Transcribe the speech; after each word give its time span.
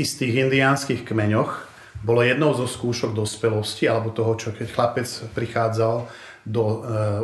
istých 0.00 0.48
indiánskych 0.48 1.04
kmeňoch 1.04 1.70
bolo 2.00 2.24
jednou 2.24 2.56
zo 2.56 2.64
skúšok 2.64 3.12
dospelosti, 3.12 3.84
alebo 3.84 4.08
toho, 4.10 4.32
čo 4.40 4.56
keď 4.56 4.66
chlapec 4.72 5.08
prichádzal 5.36 6.08
do 6.48 6.64
e, 6.64 6.76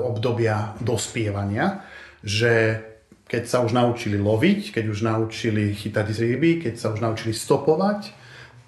obdobia 0.05 0.77
dospievania, 0.85 1.81
že 2.21 2.85
keď 3.27 3.43
sa 3.49 3.59
už 3.65 3.73
naučili 3.73 4.21
loviť, 4.21 4.77
keď 4.77 4.85
už 4.93 4.99
naučili 5.03 5.73
chytať 5.73 6.07
ryby, 6.13 6.51
keď 6.63 6.75
sa 6.77 6.93
už 6.93 7.01
naučili 7.01 7.33
stopovať, 7.33 8.13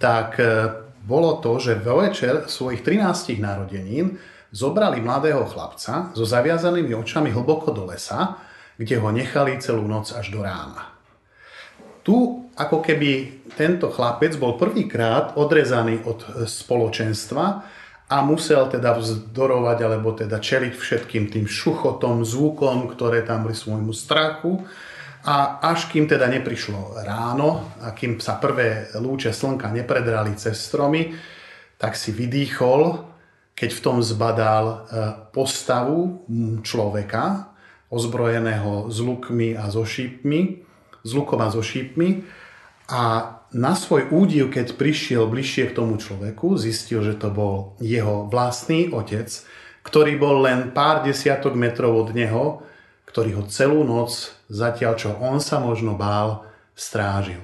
tak 0.01 0.41
e, 0.41 0.45
bolo 1.05 1.39
to, 1.45 1.61
že 1.61 1.77
večer 1.79 2.49
svojich 2.49 2.81
13 2.81 3.37
narodenín 3.39 4.17
zobrali 4.49 5.05
mladého 5.05 5.45
chlapca 5.45 6.11
so 6.17 6.25
zaviazanými 6.25 6.97
očami 6.97 7.29
hlboko 7.29 7.71
do 7.77 7.85
lesa, 7.85 8.41
kde 8.81 8.97
ho 8.97 9.13
nechali 9.13 9.61
celú 9.61 9.85
noc 9.85 10.17
až 10.17 10.33
do 10.33 10.41
rána. 10.41 10.97
Tu 12.01 12.48
ako 12.59 12.83
keby 12.83 13.11
tento 13.55 13.87
chlapec 13.89 14.35
bol 14.35 14.59
prvýkrát 14.59 15.39
odrezaný 15.39 16.03
od 16.03 16.47
spoločenstva 16.47 17.45
a 18.09 18.17
musel 18.25 18.67
teda 18.67 18.99
vzdorovať 18.99 19.79
alebo 19.85 20.17
teda 20.17 20.41
čeliť 20.41 20.75
všetkým 20.75 21.31
tým 21.31 21.47
šuchotom, 21.47 22.27
zvukom, 22.27 22.91
ktoré 22.91 23.23
tam 23.23 23.47
boli 23.47 23.55
svojmu 23.55 23.93
strachu. 23.95 24.65
A 25.29 25.61
až 25.61 25.93
kým 25.93 26.09
teda 26.09 26.25
neprišlo 26.31 27.05
ráno 27.05 27.77
a 27.85 27.93
kým 27.93 28.17
sa 28.17 28.41
prvé 28.41 28.89
lúče 28.97 29.35
slnka 29.35 29.69
nepredrali 29.69 30.33
cez 30.41 30.57
stromy, 30.57 31.13
tak 31.77 32.01
si 32.01 32.17
vydýchol, 32.17 33.05
keď 33.53 33.71
v 33.77 33.83
tom 33.85 33.99
zbadal 34.01 34.65
e, 34.67 34.77
postavu 35.35 36.25
človeka, 36.65 37.53
ozbrojeného 37.93 38.89
s 38.89 38.99
lukmi 39.01 39.53
a 39.59 39.69
so 39.69 39.85
šípmi, 39.85 40.65
s 41.05 41.11
lukom 41.13 41.41
a 41.41 41.49
so 41.53 41.61
šípmi. 41.61 42.25
A 42.89 43.37
na 43.53 43.73
svoj 43.77 44.09
údiv, 44.09 44.49
keď 44.53 44.77
prišiel 44.77 45.29
bližšie 45.29 45.73
k 45.73 45.77
tomu 45.77 46.01
človeku, 46.01 46.57
zistil, 46.57 47.05
že 47.05 47.21
to 47.21 47.29
bol 47.29 47.77
jeho 47.81 48.29
vlastný 48.29 48.89
otec, 48.93 49.29
ktorý 49.85 50.21
bol 50.21 50.45
len 50.45 50.73
pár 50.73 51.05
desiatok 51.05 51.57
metrov 51.57 51.97
od 51.97 52.17
neho, 52.17 52.65
ktorý 53.09 53.41
ho 53.41 53.45
celú 53.49 53.85
noc, 53.85 54.37
zatiaľ 54.53 54.93
čo 55.01 55.17
on 55.17 55.41
sa 55.41 55.61
možno 55.61 55.97
bál, 55.97 56.45
strážil. 56.77 57.41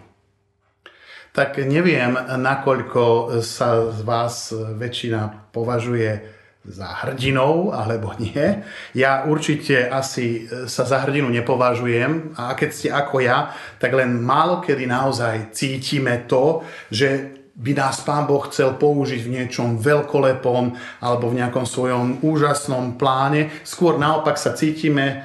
Tak 1.34 1.58
neviem, 1.66 2.14
nakoľko 2.20 3.36
sa 3.42 3.90
z 3.90 4.00
vás 4.06 4.54
väčšina 4.54 5.50
považuje 5.50 6.33
za 6.64 7.04
hrdinou 7.04 7.76
alebo 7.76 8.16
nie. 8.16 8.64
Ja 8.96 9.28
určite 9.28 9.84
asi 9.84 10.48
e, 10.48 10.64
sa 10.64 10.88
za 10.88 11.04
hrdinu 11.04 11.28
nepovažujem 11.28 12.32
a 12.40 12.56
keď 12.56 12.70
ste 12.72 12.88
ako 12.88 13.20
ja, 13.20 13.52
tak 13.76 13.92
len 13.92 14.24
málo 14.24 14.64
kedy 14.64 14.88
naozaj 14.88 15.52
cítime 15.52 16.24
to, 16.24 16.64
že 16.88 17.36
by 17.54 17.70
nás 17.76 18.02
Pán 18.02 18.26
Boh 18.26 18.42
chcel 18.50 18.74
použiť 18.74 19.20
v 19.22 19.32
niečom 19.38 19.78
veľkolepom 19.78 20.74
alebo 21.04 21.30
v 21.30 21.38
nejakom 21.38 21.62
svojom 21.62 22.24
úžasnom 22.26 22.98
pláne. 22.98 23.52
Skôr 23.62 23.94
naopak 23.94 24.34
sa 24.34 24.56
cítime 24.58 25.22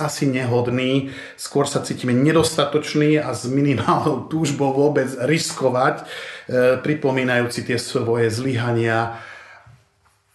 asi 0.00 0.24
nehodný, 0.24 1.12
skôr 1.36 1.68
sa 1.68 1.84
cítime 1.84 2.16
nedostatočný 2.16 3.20
a 3.20 3.36
s 3.36 3.44
minimálnou 3.44 4.24
túžbou 4.32 4.72
vôbec 4.72 5.12
riskovať, 5.28 6.00
e, 6.00 6.04
pripomínajúci 6.80 7.68
tie 7.68 7.76
svoje 7.76 8.32
zlyhania 8.32 9.20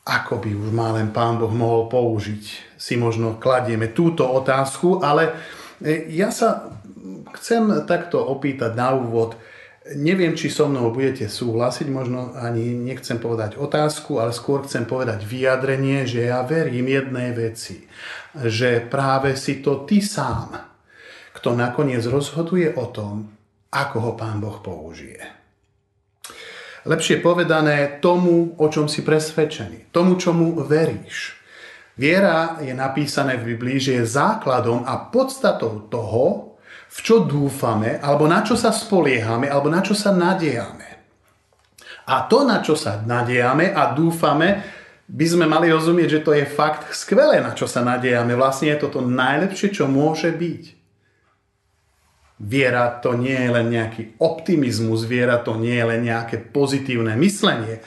ako 0.08 0.40
by 0.40 0.52
už 0.56 0.70
má 0.72 0.96
len 0.96 1.12
Pán 1.12 1.36
Boh 1.36 1.52
mohol 1.52 1.92
použiť. 1.92 2.44
Si 2.80 2.96
možno 2.96 3.36
kladieme 3.36 3.92
túto 3.92 4.24
otázku, 4.24 5.04
ale 5.04 5.36
e, 5.84 6.08
ja 6.16 6.32
sa 6.32 6.72
chcem 7.36 7.84
takto 7.84 8.24
opýtať 8.24 8.72
na 8.72 8.96
úvod. 8.96 9.36
Neviem, 10.00 10.36
či 10.36 10.52
so 10.52 10.68
mnou 10.68 10.92
budete 10.92 11.28
súhlasiť, 11.28 11.88
možno 11.92 12.36
ani 12.36 12.76
nechcem 12.76 13.20
povedať 13.20 13.56
otázku, 13.60 14.20
ale 14.20 14.36
skôr 14.36 14.64
chcem 14.68 14.84
povedať 14.84 15.24
vyjadrenie, 15.24 16.04
že 16.08 16.28
ja 16.28 16.44
verím 16.44 16.92
jednej 16.92 17.32
veci, 17.32 17.88
že 18.36 18.84
práve 18.84 19.36
si 19.40 19.64
to 19.64 19.88
ty 19.88 20.04
sám, 20.04 20.56
kto 21.36 21.56
nakoniec 21.56 22.04
rozhoduje 22.04 22.76
o 22.76 22.92
tom, 22.92 23.32
ako 23.72 23.98
ho 24.00 24.12
Pán 24.20 24.44
Boh 24.44 24.60
použije. 24.60 25.47
Lepšie 26.88 27.20
povedané 27.20 28.00
tomu, 28.00 28.56
o 28.56 28.66
čom 28.72 28.88
si 28.88 29.04
presvedčený, 29.04 29.92
tomu, 29.92 30.16
čomu 30.16 30.56
veríš. 30.64 31.36
Viera 32.00 32.64
je 32.64 32.72
napísané 32.72 33.36
v 33.36 33.52
Biblii, 33.52 33.76
že 33.76 34.00
je 34.00 34.14
základom 34.16 34.88
a 34.88 35.12
podstatou 35.12 35.92
toho, 35.92 36.56
v 36.88 37.00
čo 37.04 37.28
dúfame, 37.28 38.00
alebo 38.00 38.24
na 38.24 38.40
čo 38.40 38.56
sa 38.56 38.72
spoliehame, 38.72 39.52
alebo 39.52 39.68
na 39.68 39.84
čo 39.84 39.92
sa 39.92 40.16
nadejame. 40.16 40.88
A 42.08 42.24
to, 42.32 42.48
na 42.48 42.64
čo 42.64 42.80
sa 42.80 43.04
nadejame 43.04 43.76
a 43.76 43.92
dúfame, 43.92 44.64
by 45.12 45.26
sme 45.28 45.44
mali 45.44 45.68
rozumieť, 45.68 46.20
že 46.20 46.24
to 46.24 46.32
je 46.32 46.48
fakt 46.48 46.88
skvelé, 46.96 47.44
na 47.44 47.52
čo 47.52 47.68
sa 47.68 47.84
nadejame. 47.84 48.32
Vlastne 48.32 48.72
je 48.72 48.80
to 48.80 48.88
to 48.88 49.02
najlepšie, 49.04 49.76
čo 49.76 49.92
môže 49.92 50.32
byť. 50.32 50.77
Viera 52.38 53.02
to 53.02 53.18
nie 53.18 53.34
je 53.34 53.50
len 53.50 53.68
nejaký 53.74 54.22
optimizmus, 54.22 55.10
viera 55.10 55.42
to 55.42 55.58
nie 55.58 55.74
je 55.74 55.86
len 55.90 56.02
nejaké 56.06 56.38
pozitívne 56.38 57.18
myslenie. 57.18 57.82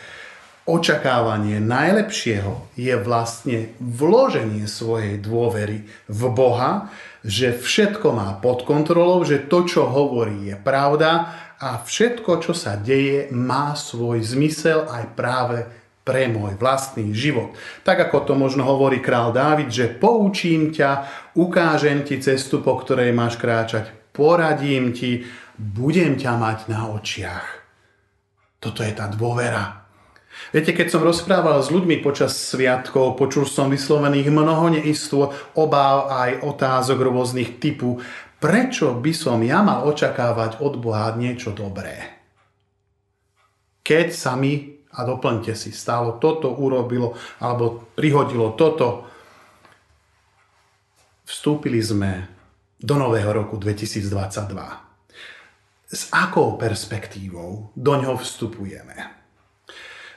Očakávanie 0.66 1.62
najlepšieho 1.62 2.74
je 2.74 2.94
vlastne 2.98 3.70
vloženie 3.78 4.66
svojej 4.66 5.22
dôvery 5.22 5.86
v 6.10 6.22
Boha, 6.34 6.90
že 7.22 7.54
všetko 7.54 8.10
má 8.10 8.38
pod 8.42 8.66
kontrolou, 8.66 9.22
že 9.22 9.46
to, 9.46 9.66
čo 9.66 9.86
hovorí, 9.86 10.50
je 10.50 10.56
pravda 10.58 11.30
a 11.62 11.78
všetko, 11.78 12.42
čo 12.42 12.52
sa 12.56 12.74
deje, 12.74 13.30
má 13.30 13.78
svoj 13.78 14.24
zmysel 14.24 14.88
aj 14.90 15.04
práve 15.14 15.58
pre 16.02 16.26
môj 16.26 16.58
vlastný 16.58 17.12
život. 17.14 17.54
Tak 17.86 18.10
ako 18.10 18.26
to 18.26 18.34
možno 18.34 18.66
hovorí 18.66 18.98
král 18.98 19.30
Dávid, 19.30 19.70
že 19.70 19.92
poučím 19.92 20.74
ťa, 20.74 21.06
ukážem 21.38 22.02
ti 22.02 22.18
cestu, 22.18 22.64
po 22.64 22.80
ktorej 22.80 23.12
máš 23.14 23.36
kráčať, 23.36 23.99
poradím 24.12 24.92
ti, 24.94 25.24
budem 25.56 26.16
ťa 26.16 26.32
mať 26.36 26.58
na 26.72 26.88
očiach. 26.94 27.46
Toto 28.60 28.84
je 28.84 28.92
tá 28.92 29.08
dôvera. 29.08 29.80
Viete, 30.52 30.72
keď 30.72 30.88
som 30.88 31.04
rozprával 31.04 31.60
s 31.60 31.68
ľuďmi 31.68 32.00
počas 32.00 32.32
sviatkov, 32.32 33.20
počul 33.20 33.44
som 33.44 33.68
vyslovených 33.68 34.32
mnoho 34.32 34.72
neistôt, 34.72 35.34
obáv 35.58 36.08
aj 36.08 36.30
otázok 36.46 36.98
rôznych 37.02 37.60
typu, 37.60 38.00
prečo 38.40 38.96
by 38.96 39.12
som 39.12 39.38
ja 39.44 39.60
mal 39.60 39.84
očakávať 39.84 40.64
od 40.64 40.80
Boha 40.80 41.12
niečo 41.12 41.52
dobré. 41.52 42.20
Keď 43.84 44.08
sa 44.16 44.32
mi, 44.38 44.80
a 44.96 45.00
doplňte 45.04 45.52
si, 45.52 45.76
stálo 45.76 46.16
toto, 46.16 46.56
urobilo, 46.56 47.14
alebo 47.42 47.92
prihodilo 47.92 48.56
toto, 48.56 49.06
vstúpili 51.28 51.78
sme 51.84 52.39
do 52.80 52.96
nového 52.96 53.32
roku 53.32 53.56
2022. 53.56 54.56
S 55.92 56.08
akou 56.12 56.56
perspektívou 56.56 57.68
do 57.76 57.92
ňoho 57.96 58.16
vstupujeme? 58.16 58.96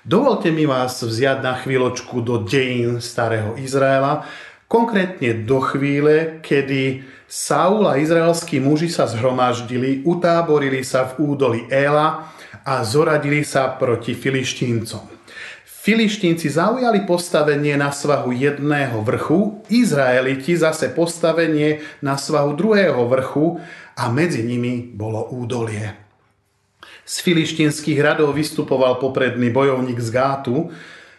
Dovolte 0.03 0.51
mi 0.51 0.67
vás 0.67 0.99
vziať 1.03 1.43
na 1.43 1.55
chvíľočku 1.59 2.23
do 2.23 2.43
dejín 2.43 2.99
starého 2.99 3.55
Izraela, 3.55 4.27
konkrétne 4.67 5.43
do 5.43 5.59
chvíle, 5.63 6.39
kedy 6.43 7.03
Saul 7.27 7.87
a 7.87 7.95
izraelskí 7.95 8.59
muži 8.59 8.91
sa 8.91 9.07
zhromaždili, 9.07 10.03
utáborili 10.03 10.83
sa 10.83 11.07
v 11.07 11.35
údoli 11.35 11.59
Éla 11.71 12.31
a 12.63 12.83
zoradili 12.83 13.47
sa 13.47 13.75
proti 13.75 14.11
filištíncom. 14.15 15.22
Filištínci 15.83 16.47
zaujali 16.47 17.03
postavenie 17.03 17.75
na 17.75 17.91
svahu 17.91 18.31
jedného 18.31 19.03
vrchu, 19.03 19.67
Izraeliti 19.67 20.55
zase 20.55 20.87
postavenie 20.95 21.83
na 21.99 22.15
svahu 22.15 22.55
druhého 22.55 23.03
vrchu 23.03 23.59
a 23.99 24.07
medzi 24.07 24.47
nimi 24.47 24.95
bolo 24.95 25.27
údolie. 25.35 25.91
Z 27.03 27.19
filištínskych 27.27 27.99
radov 27.99 28.31
vystupoval 28.31 28.95
popredný 28.95 29.51
bojovník 29.51 29.99
z 29.99 30.07
Gátu 30.07 30.71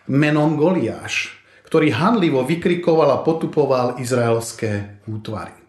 menom 0.08 0.56
Goliáš, 0.56 1.36
ktorý 1.68 1.92
handlivo 1.92 2.40
vykrikoval 2.40 3.20
a 3.20 3.20
potupoval 3.20 4.00
izraelské 4.00 5.04
útvary. 5.04 5.63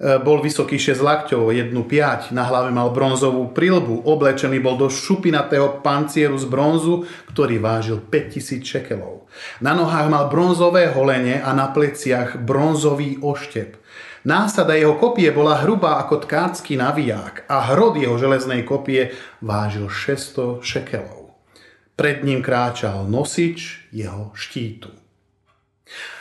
E, 0.00 0.16
bol 0.16 0.40
vysoký 0.40 0.80
6 0.80 0.96
lakťov, 1.04 1.52
jednu 1.52 1.84
piať, 1.84 2.32
na 2.32 2.48
hlave 2.48 2.72
mal 2.72 2.88
bronzovú 2.88 3.52
prilbu, 3.52 4.08
oblečený 4.08 4.56
bol 4.56 4.80
do 4.80 4.88
šupinatého 4.88 5.84
pancieru 5.84 6.40
z 6.40 6.48
bronzu, 6.48 7.04
ktorý 7.28 7.60
vážil 7.60 8.00
5000 8.00 8.64
šekelov. 8.64 9.28
Na 9.60 9.76
nohách 9.76 10.08
mal 10.08 10.32
bronzové 10.32 10.88
holenie 10.88 11.44
a 11.44 11.52
na 11.52 11.68
pleciach 11.68 12.40
bronzový 12.40 13.20
oštep. 13.20 13.76
Násada 14.24 14.72
jeho 14.72 14.96
kopie 14.96 15.28
bola 15.36 15.60
hrubá 15.60 16.00
ako 16.00 16.24
tkácky 16.24 16.80
naviják 16.80 17.44
a 17.48 17.72
hrod 17.72 18.00
jeho 18.00 18.16
železnej 18.16 18.64
kopie 18.64 19.12
vážil 19.44 19.92
600 19.92 20.64
šekelov. 20.64 21.36
Pred 21.92 22.24
ním 22.24 22.40
kráčal 22.40 23.04
nosič 23.04 23.84
jeho 23.92 24.32
štítu. 24.32 24.88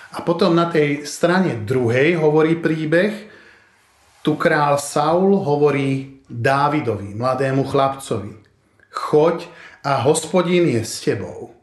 A 0.10 0.20
potom 0.20 0.52
na 0.52 0.68
tej 0.68 1.08
strane 1.08 1.64
druhej 1.64 2.20
hovorí 2.20 2.60
príbeh, 2.60 3.29
tu 4.30 4.38
král 4.38 4.78
Saul 4.78 5.42
hovorí 5.42 6.22
Dávidovi, 6.30 7.18
mladému 7.18 7.66
chlapcovi, 7.66 8.38
choď 8.94 9.50
a 9.82 10.06
hospodín 10.06 10.70
je 10.70 10.86
s 10.86 11.02
tebou. 11.02 11.58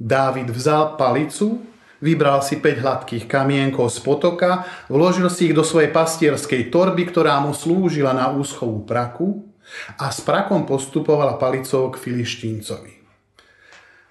Dávid 0.00 0.48
vzal 0.48 0.96
palicu, 0.96 1.60
vybral 2.00 2.40
si 2.40 2.56
5 2.56 2.80
hladkých 2.80 3.28
kamienkov 3.28 3.92
z 3.92 4.00
potoka, 4.00 4.64
vložil 4.88 5.28
si 5.28 5.52
ich 5.52 5.54
do 5.54 5.60
svojej 5.60 5.92
pastierskej 5.92 6.72
torby, 6.72 7.12
ktorá 7.12 7.44
mu 7.44 7.52
slúžila 7.52 8.16
na 8.16 8.32
úschovú 8.32 8.88
praku 8.88 9.44
a 10.00 10.08
s 10.08 10.24
prakom 10.24 10.64
postupovala 10.64 11.36
palicou 11.36 11.92
k 11.92 12.00
filištíncovi. 12.00 13.04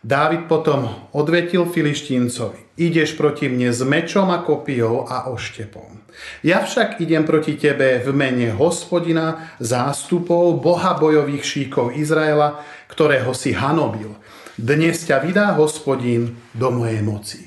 Dávid 0.06 0.46
potom 0.46 0.86
odvetil 1.18 1.66
filištíncovi. 1.66 2.67
Ideš 2.78 3.18
proti 3.18 3.50
mne 3.50 3.74
s 3.74 3.82
mečom 3.82 4.30
a 4.30 4.46
kopijou 4.46 5.10
a 5.10 5.34
oštepom. 5.34 5.98
Ja 6.46 6.62
však 6.62 7.02
idem 7.02 7.26
proti 7.26 7.58
tebe 7.58 7.98
v 8.06 8.14
mene 8.14 8.54
hospodina, 8.54 9.58
zástupov, 9.58 10.62
boha 10.62 10.94
bojových 10.94 11.42
šíkov 11.42 11.98
Izraela, 11.98 12.62
ktorého 12.86 13.34
si 13.34 13.58
hanobil. 13.58 14.14
Dnes 14.58 15.02
ťa 15.10 15.26
vydá 15.26 15.58
hospodin 15.58 16.38
do 16.54 16.70
mojej 16.70 17.02
moci. 17.02 17.42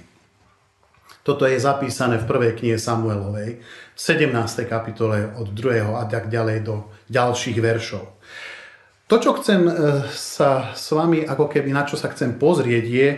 Toto 1.22 1.46
je 1.46 1.62
zapísané 1.62 2.18
v 2.18 2.26
prvej 2.26 2.52
knihe 2.58 2.78
Samuelovej, 2.80 3.62
v 3.94 4.00
17. 4.00 4.34
kapitole 4.66 5.30
od 5.38 5.54
2. 5.54 5.94
a 5.94 6.04
tak 6.10 6.26
ďalej 6.26 6.58
do 6.66 6.90
ďalších 7.06 7.58
veršov. 7.62 8.18
To, 9.10 9.18
čo 9.18 9.34
chcem 9.42 9.66
e, 9.66 9.72
sa 10.10 10.70
s 10.70 10.90
vami, 10.94 11.26
ako 11.26 11.50
keby 11.50 11.74
na 11.74 11.82
čo 11.82 11.98
sa 11.98 12.10
chcem 12.14 12.38
pozrieť, 12.38 12.84
je, 12.86 13.08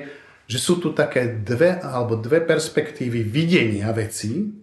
že 0.47 0.59
sú 0.59 0.79
tu 0.83 0.93
také 0.93 1.41
dve 1.43 1.81
alebo 1.81 2.19
dve 2.19 2.43
perspektívy 2.43 3.25
videnia 3.27 3.91
vecí. 3.91 4.63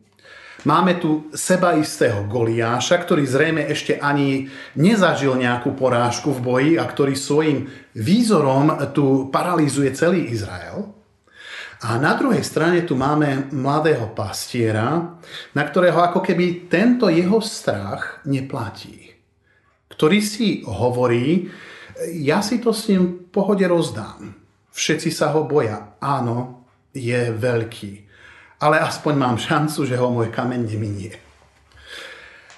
Máme 0.67 0.99
tu 0.99 1.31
seba 1.31 1.71
istého 1.79 2.27
Goliáša, 2.27 2.99
ktorý 2.99 3.23
zrejme 3.23 3.63
ešte 3.71 3.95
ani 3.95 4.51
nezažil 4.75 5.39
nejakú 5.39 5.71
porážku 5.71 6.35
v 6.35 6.43
boji 6.43 6.71
a 6.75 6.83
ktorý 6.83 7.15
svojim 7.15 7.71
výzorom 7.95 8.75
tu 8.91 9.31
paralizuje 9.31 9.95
celý 9.95 10.27
Izrael. 10.27 10.83
A 11.79 11.95
na 11.95 12.11
druhej 12.19 12.43
strane 12.43 12.83
tu 12.83 12.99
máme 12.99 13.55
mladého 13.55 14.11
pastiera, 14.11 15.15
na 15.55 15.63
ktorého 15.63 16.03
ako 16.03 16.19
keby 16.19 16.67
tento 16.67 17.07
jeho 17.07 17.39
strach 17.39 18.19
neplatí 18.27 19.09
ktorý 19.99 20.19
si 20.23 20.63
hovorí, 20.63 21.51
ja 22.15 22.39
si 22.39 22.63
to 22.63 22.71
s 22.71 22.87
ním 22.87 23.27
v 23.27 23.35
pohode 23.35 23.67
rozdám. 23.67 24.38
Všetci 24.74 25.10
sa 25.10 25.33
ho 25.33 25.45
boja. 25.45 25.98
Áno, 26.00 26.66
je 26.94 27.33
veľký. 27.33 27.92
Ale 28.60 28.80
aspoň 28.83 29.13
mám 29.16 29.38
šancu, 29.39 29.88
že 29.88 29.95
ho 29.95 30.12
môj 30.12 30.30
kameň 30.30 30.62
neminie. 30.68 31.13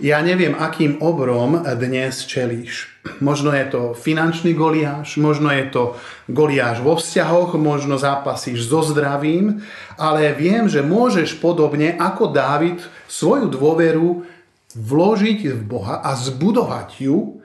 Ja 0.01 0.17
neviem, 0.25 0.57
akým 0.57 0.97
obrom 0.97 1.61
dnes 1.77 2.25
čelíš. 2.25 2.89
Možno 3.21 3.53
je 3.53 3.65
to 3.69 3.81
finančný 3.93 4.57
goliáš, 4.57 5.21
možno 5.21 5.53
je 5.53 5.69
to 5.69 5.83
goliáš 6.25 6.81
vo 6.81 6.97
vzťahoch, 6.97 7.53
možno 7.53 8.01
zápasíš 8.01 8.65
so 8.65 8.81
zdravím, 8.81 9.61
ale 10.01 10.33
viem, 10.33 10.65
že 10.65 10.81
môžeš 10.81 11.37
podobne 11.37 11.93
ako 12.01 12.33
Dávid 12.33 12.81
svoju 13.05 13.53
dôveru 13.53 14.25
vložiť 14.73 15.53
v 15.53 15.61
Boha 15.69 16.01
a 16.01 16.17
zbudovať 16.17 16.89
ju 16.97 17.37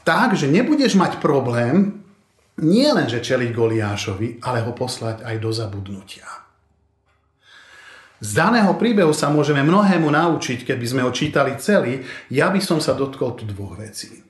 tak, 0.00 0.40
že 0.40 0.48
nebudeš 0.48 0.96
mať 0.96 1.20
problém 1.20 1.99
nie 2.60 2.88
len, 2.92 3.08
že 3.08 3.24
čeliť 3.24 3.50
Goliášovi, 3.52 4.44
ale 4.44 4.64
ho 4.64 4.72
poslať 4.76 5.24
aj 5.24 5.36
do 5.40 5.50
zabudnutia. 5.50 6.28
Z 8.20 8.36
daného 8.36 8.76
príbehu 8.76 9.16
sa 9.16 9.32
môžeme 9.32 9.64
mnohému 9.64 10.12
naučiť, 10.12 10.68
keby 10.68 10.84
sme 10.84 11.00
ho 11.08 11.10
čítali 11.10 11.56
celý. 11.56 12.04
Ja 12.28 12.52
by 12.52 12.60
som 12.60 12.76
sa 12.76 12.92
dotkol 12.92 13.32
tu 13.32 13.48
dvoch 13.48 13.80
vecí. 13.80 14.20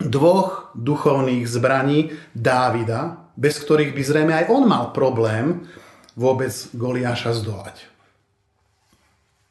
Dvoch 0.00 0.72
duchovných 0.72 1.44
zbraní 1.44 2.08
Dávida, 2.32 3.28
bez 3.36 3.60
ktorých 3.60 3.92
by 3.92 4.02
zrejme 4.02 4.32
aj 4.32 4.44
on 4.48 4.64
mal 4.64 4.96
problém 4.96 5.68
vôbec 6.16 6.52
Goliáša 6.72 7.36
zdolať. 7.36 7.84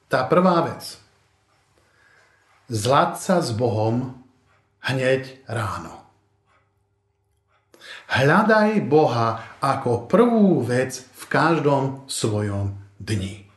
Tá 0.09 0.25
prvá 0.25 0.65
vec 0.65 0.97
zlať 2.65 3.11
sa 3.21 3.37
s 3.45 3.53
Bohom 3.53 4.25
hneď 4.89 5.37
ráno. 5.45 6.00
Hľadaj 8.11 8.91
Boha 8.91 9.55
ako 9.63 10.11
prvú 10.11 10.59
vec 10.67 10.99
v 10.99 11.23
každom 11.31 12.03
svojom 12.11 12.75
dni. 12.99 13.47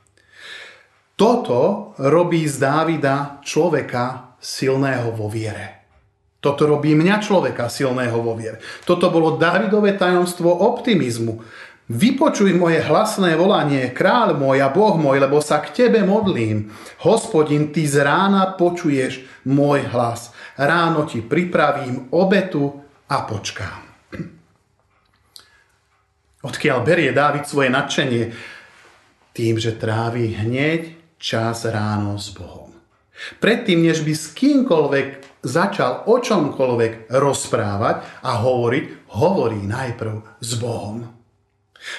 Toto 1.19 1.91
robí 1.99 2.47
z 2.47 2.63
Dávida 2.63 3.43
človeka 3.43 4.39
silného 4.39 5.11
vo 5.11 5.27
viere. 5.27 5.91
Toto 6.39 6.71
robí 6.71 6.95
mňa 6.95 7.19
človeka 7.19 7.67
silného 7.67 8.15
vo 8.23 8.39
viere. 8.39 8.63
Toto 8.87 9.11
bolo 9.11 9.35
Dávidové 9.35 9.99
tajomstvo 9.99 10.55
optimizmu. 10.55 11.43
Vypočuj 11.91 12.55
moje 12.55 12.79
hlasné 12.79 13.35
volanie, 13.35 13.91
kráľ 13.91 14.39
môj 14.39 14.63
a 14.63 14.71
Boh 14.71 14.95
môj, 14.95 15.19
lebo 15.19 15.43
sa 15.43 15.61
k 15.67 15.85
tebe 15.85 16.07
modlím. 16.07 16.71
Hospodin, 17.03 17.75
ty 17.75 17.91
z 17.91 18.07
rána 18.07 18.55
počuješ 18.55 19.27
môj 19.51 19.83
hlas. 19.91 20.31
Ráno 20.55 21.11
ti 21.11 21.27
pripravím 21.27 22.15
obetu 22.15 22.71
a 23.11 23.27
počkám. 23.27 23.84
Odkiaľ 26.45 26.79
berie 26.85 27.11
Dávid 27.17 27.49
svoje 27.49 27.73
nadšenie? 27.73 28.37
Tým, 29.33 29.57
že 29.57 29.75
trávi 29.75 30.37
hneď 30.37 30.93
čas 31.17 31.65
ráno 31.65 32.21
s 32.21 32.31
Bohom. 32.37 32.71
Predtým, 33.41 33.81
než 33.81 34.05
by 34.05 34.13
s 34.13 34.37
kýmkoľvek 34.37 35.41
začal 35.41 36.05
o 36.05 36.21
čomkoľvek 36.21 37.09
rozprávať 37.09 37.97
a 38.21 38.45
hovoriť, 38.45 38.85
hovorí 39.17 39.65
najprv 39.65 40.41
s 40.45 40.53
Bohom. 40.61 41.09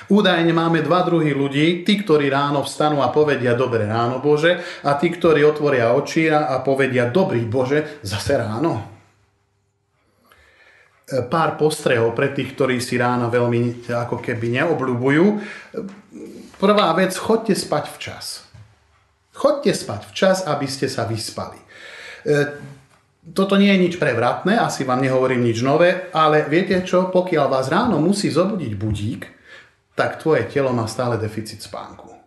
Údajne 0.10 0.50
máme 0.50 0.82
dva 0.82 1.06
druhy 1.06 1.34
ľudí, 1.34 1.86
tí, 1.86 2.02
ktorí 2.02 2.30
ráno 2.30 2.66
vstanú 2.66 3.06
a 3.06 3.14
povedia 3.14 3.54
dobre 3.54 3.86
ráno 3.86 4.18
Bože 4.18 4.62
a 4.82 4.98
tí, 4.98 5.14
ktorí 5.14 5.46
otvoria 5.46 5.94
oči 5.94 6.30
a 6.30 6.58
povedia 6.66 7.10
dobrý 7.10 7.46
Bože 7.46 8.02
zase 8.02 8.34
ráno. 8.38 8.95
E, 11.06 11.22
pár 11.22 11.54
postrehov 11.54 12.18
pre 12.18 12.34
tých, 12.34 12.58
ktorí 12.58 12.82
si 12.82 12.98
ráno 12.98 13.30
veľmi 13.30 13.86
ako 13.86 14.18
keby 14.18 14.58
neobľúbujú. 14.58 15.26
Prvá 16.58 16.90
vec, 16.98 17.14
chodte 17.14 17.54
spať 17.54 17.86
včas. 17.94 18.26
Chodte 19.30 19.70
spať 19.70 20.10
včas, 20.10 20.38
aby 20.50 20.66
ste 20.66 20.90
sa 20.90 21.06
vyspali. 21.06 21.62
E, 22.26 22.36
toto 23.22 23.54
nie 23.54 23.70
je 23.70 23.84
nič 23.86 23.94
prevratné, 24.02 24.58
asi 24.58 24.82
vám 24.82 25.02
nehovorím 25.02 25.46
nič 25.46 25.62
nové, 25.62 26.10
ale 26.10 26.50
viete 26.50 26.82
čo, 26.82 27.14
pokiaľ 27.14 27.46
vás 27.54 27.70
ráno 27.70 28.02
musí 28.02 28.34
zobudiť 28.34 28.74
budík, 28.74 29.22
tak 29.94 30.18
tvoje 30.18 30.50
telo 30.50 30.74
má 30.74 30.90
stále 30.90 31.22
deficit 31.22 31.62
spánku. 31.62 32.18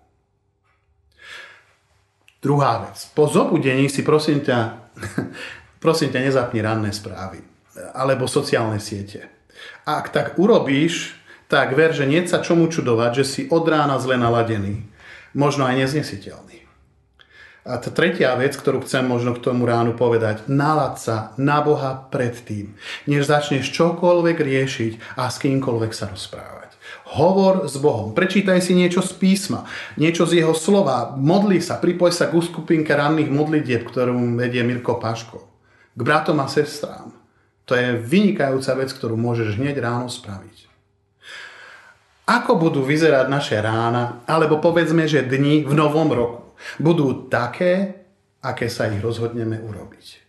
Druhá 2.39 2.87
vec. 2.87 3.11
Po 3.11 3.27
zobudení 3.27 3.91
si 3.91 4.07
prosím 4.07 4.39
ťa, 4.47 4.59
prosím 5.83 6.15
ťa 6.15 6.21
nezapni 6.31 6.63
ranné 6.63 6.95
správy 6.95 7.58
alebo 7.95 8.31
sociálne 8.31 8.83
siete. 8.83 9.29
Ak 9.87 10.11
tak 10.13 10.39
urobíš, 10.39 11.19
tak 11.49 11.73
ver, 11.73 11.97
že 11.97 12.05
nie 12.05 12.21
sa 12.29 12.45
čomu 12.45 12.69
čudovať, 12.69 13.11
že 13.23 13.25
si 13.25 13.43
od 13.49 13.65
rána 13.65 13.97
zle 13.97 14.21
naladený. 14.21 14.85
Možno 15.33 15.65
aj 15.65 15.81
neznesiteľný. 15.87 16.69
A 17.69 17.77
tá 17.77 17.93
tretia 17.93 18.33
vec, 18.33 18.57
ktorú 18.57 18.81
chcem 18.89 19.05
možno 19.05 19.37
k 19.37 19.45
tomu 19.45 19.69
ránu 19.69 19.93
povedať, 19.93 20.49
nalad 20.49 20.97
sa 20.97 21.37
na 21.37 21.61
Boha 21.61 22.09
predtým, 22.09 22.73
než 23.05 23.29
začneš 23.29 23.69
čokoľvek 23.77 24.37
riešiť 24.41 25.21
a 25.21 25.29
s 25.29 25.37
kýmkoľvek 25.37 25.93
sa 25.93 26.09
rozprávať. 26.09 26.73
Hovor 27.13 27.69
s 27.69 27.77
Bohom. 27.77 28.17
Prečítaj 28.17 28.65
si 28.65 28.73
niečo 28.73 29.05
z 29.05 29.13
písma, 29.21 29.69
niečo 30.01 30.25
z 30.25 30.41
jeho 30.41 30.57
slova. 30.57 31.13
Modli 31.17 31.61
sa, 31.61 31.77
pripoj 31.77 32.09
sa 32.09 32.33
k 32.33 32.41
skupinke 32.41 32.93
ranných 32.97 33.29
modlitieb, 33.29 33.85
ktorú 33.85 34.17
vedie 34.37 34.65
Mirko 34.65 34.97
Paško. 34.97 35.41
K 35.93 36.01
bratom 36.01 36.41
a 36.41 36.49
sestrám. 36.49 37.18
To 37.69 37.77
je 37.77 38.01
vynikajúca 38.01 38.73
vec, 38.81 38.91
ktorú 38.97 39.21
môžeš 39.21 39.61
hneď 39.61 39.85
ráno 39.85 40.09
spraviť. 40.09 40.65
Ako 42.29 42.61
budú 42.61 42.85
vyzerať 42.85 43.29
naše 43.29 43.57
rána, 43.61 44.25
alebo 44.29 44.61
povedzme, 44.61 45.09
že 45.09 45.25
dni 45.25 45.65
v 45.65 45.73
novom 45.73 46.09
roku, 46.13 46.57
budú 46.77 47.29
také, 47.29 48.05
aké 48.45 48.69
sa 48.69 48.89
ich 48.89 49.01
rozhodneme 49.01 49.61
urobiť. 49.61 50.29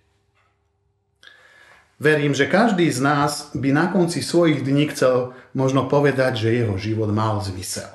Verím, 1.99 2.31
že 2.31 2.47
každý 2.47 2.87
z 2.87 3.03
nás 3.03 3.51
by 3.51 3.75
na 3.75 3.91
konci 3.91 4.23
svojich 4.23 4.63
dní 4.63 4.87
chcel 4.95 5.35
možno 5.51 5.91
povedať, 5.91 6.47
že 6.47 6.55
jeho 6.55 6.79
život 6.79 7.11
mal 7.11 7.43
zmysel. 7.43 7.91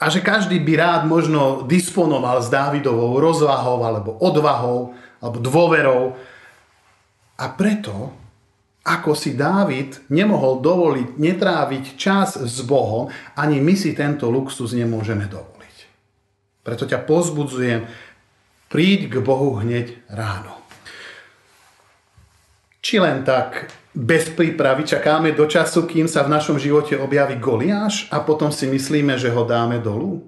A 0.00 0.08
že 0.08 0.24
každý 0.24 0.56
by 0.56 0.72
rád 0.80 1.02
možno 1.04 1.68
disponoval 1.68 2.40
s 2.40 2.48
Dávidovou 2.48 3.20
rozvahou 3.20 3.84
alebo 3.84 4.16
odvahou 4.16 4.96
alebo 5.20 5.36
dôverou. 5.42 6.16
A 7.38 7.54
preto, 7.54 8.12
ako 8.82 9.14
si 9.14 9.38
Dávid 9.38 10.10
nemohol 10.10 10.58
dovoliť 10.58 11.08
netráviť 11.20 11.84
čas 11.94 12.34
s 12.34 12.58
Bohom, 12.66 13.06
ani 13.38 13.62
my 13.62 13.74
si 13.78 13.94
tento 13.94 14.26
luxus 14.26 14.74
nemôžeme 14.74 15.30
dovoliť. 15.30 15.76
Preto 16.66 16.84
ťa 16.84 17.06
pozbudzujem, 17.06 17.88
príď 18.68 19.08
k 19.08 19.14
Bohu 19.24 19.56
hneď 19.62 20.04
ráno. 20.10 20.58
Či 22.84 23.00
len 23.00 23.24
tak 23.24 23.72
bez 23.96 24.30
prípravy 24.30 24.84
čakáme 24.86 25.32
do 25.32 25.48
času, 25.48 25.88
kým 25.88 26.06
sa 26.06 26.22
v 26.22 26.32
našom 26.32 26.60
živote 26.60 26.94
objaví 26.94 27.40
Goliáš 27.40 28.06
a 28.12 28.20
potom 28.20 28.52
si 28.52 28.68
myslíme, 28.68 29.18
že 29.18 29.32
ho 29.32 29.42
dáme 29.42 29.80
dolu? 29.82 30.27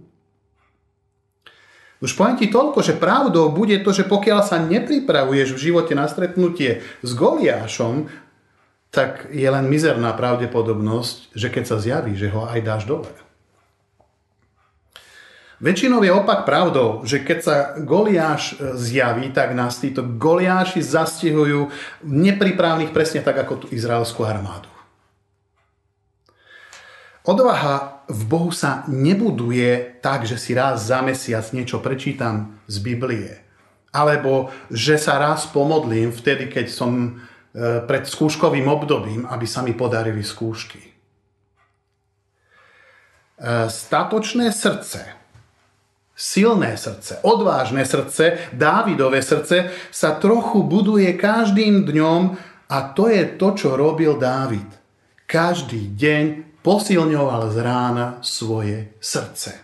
Už 2.01 2.17
poviem 2.17 2.41
ti 2.41 2.49
toľko, 2.49 2.81
že 2.81 2.97
pravdou 2.97 3.53
bude 3.53 3.77
to, 3.85 3.93
že 3.93 4.09
pokiaľ 4.09 4.41
sa 4.41 4.57
nepripravuješ 4.57 5.53
v 5.53 5.63
živote 5.69 5.93
na 5.93 6.09
stretnutie 6.09 6.81
s 7.05 7.11
Goliášom, 7.13 8.09
tak 8.89 9.29
je 9.31 9.45
len 9.45 9.69
mizerná 9.69 10.11
pravdepodobnosť, 10.17 11.37
že 11.37 11.53
keď 11.53 11.65
sa 11.69 11.77
zjaví, 11.79 12.17
že 12.17 12.33
ho 12.33 12.49
aj 12.49 12.61
dáš 12.65 12.83
dole. 12.89 13.13
Väčšinou 15.61 16.01
je 16.01 16.09
opak 16.09 16.49
pravdou, 16.49 17.05
že 17.05 17.21
keď 17.21 17.39
sa 17.45 17.57
Goliáš 17.77 18.57
e, 18.57 18.81
zjaví, 18.81 19.29
tak 19.29 19.53
nás 19.53 19.77
títo 19.77 20.01
Goliáši 20.01 20.81
zastihujú 20.81 21.69
nepripravných 22.01 22.97
presne 22.97 23.21
tak, 23.21 23.45
ako 23.45 23.53
tú 23.61 23.67
izraelskú 23.69 24.25
armádu. 24.25 24.73
Odvaha 27.31 28.03
v 28.11 28.23
Bohu 28.27 28.51
sa 28.51 28.83
nebuduje 28.91 30.03
tak, 30.03 30.27
že 30.27 30.35
si 30.35 30.51
raz 30.51 30.91
za 30.91 30.99
mesiac 30.99 31.47
niečo 31.55 31.79
prečítam 31.79 32.59
z 32.67 32.83
Biblie. 32.83 33.39
Alebo 33.95 34.51
že 34.67 34.99
sa 34.99 35.23
raz 35.23 35.47
pomodlím 35.47 36.11
vtedy, 36.11 36.51
keď 36.51 36.67
som 36.67 36.91
e, 36.91 37.11
pred 37.87 38.03
skúškovým 38.03 38.67
obdobím, 38.67 39.31
aby 39.31 39.47
sa 39.47 39.63
mi 39.63 39.79
podarili 39.79 40.27
skúšky. 40.27 40.83
E, 40.83 40.91
statočné 43.71 44.51
srdce 44.51 45.23
silné 46.21 46.77
srdce, 46.77 47.17
odvážne 47.25 47.81
srdce, 47.89 48.53
Dávidové 48.53 49.25
srdce 49.25 49.73
sa 49.89 50.21
trochu 50.21 50.61
buduje 50.61 51.17
každým 51.17 51.89
dňom 51.89 52.37
a 52.69 52.77
to 52.93 53.09
je 53.09 53.25
to, 53.41 53.57
čo 53.57 53.73
robil 53.73 54.21
Dávid. 54.21 54.80
Každý 55.31 55.95
deň 55.95 56.59
posilňoval 56.59 57.55
z 57.55 57.57
rána 57.63 58.19
svoje 58.19 58.99
srdce. 58.99 59.55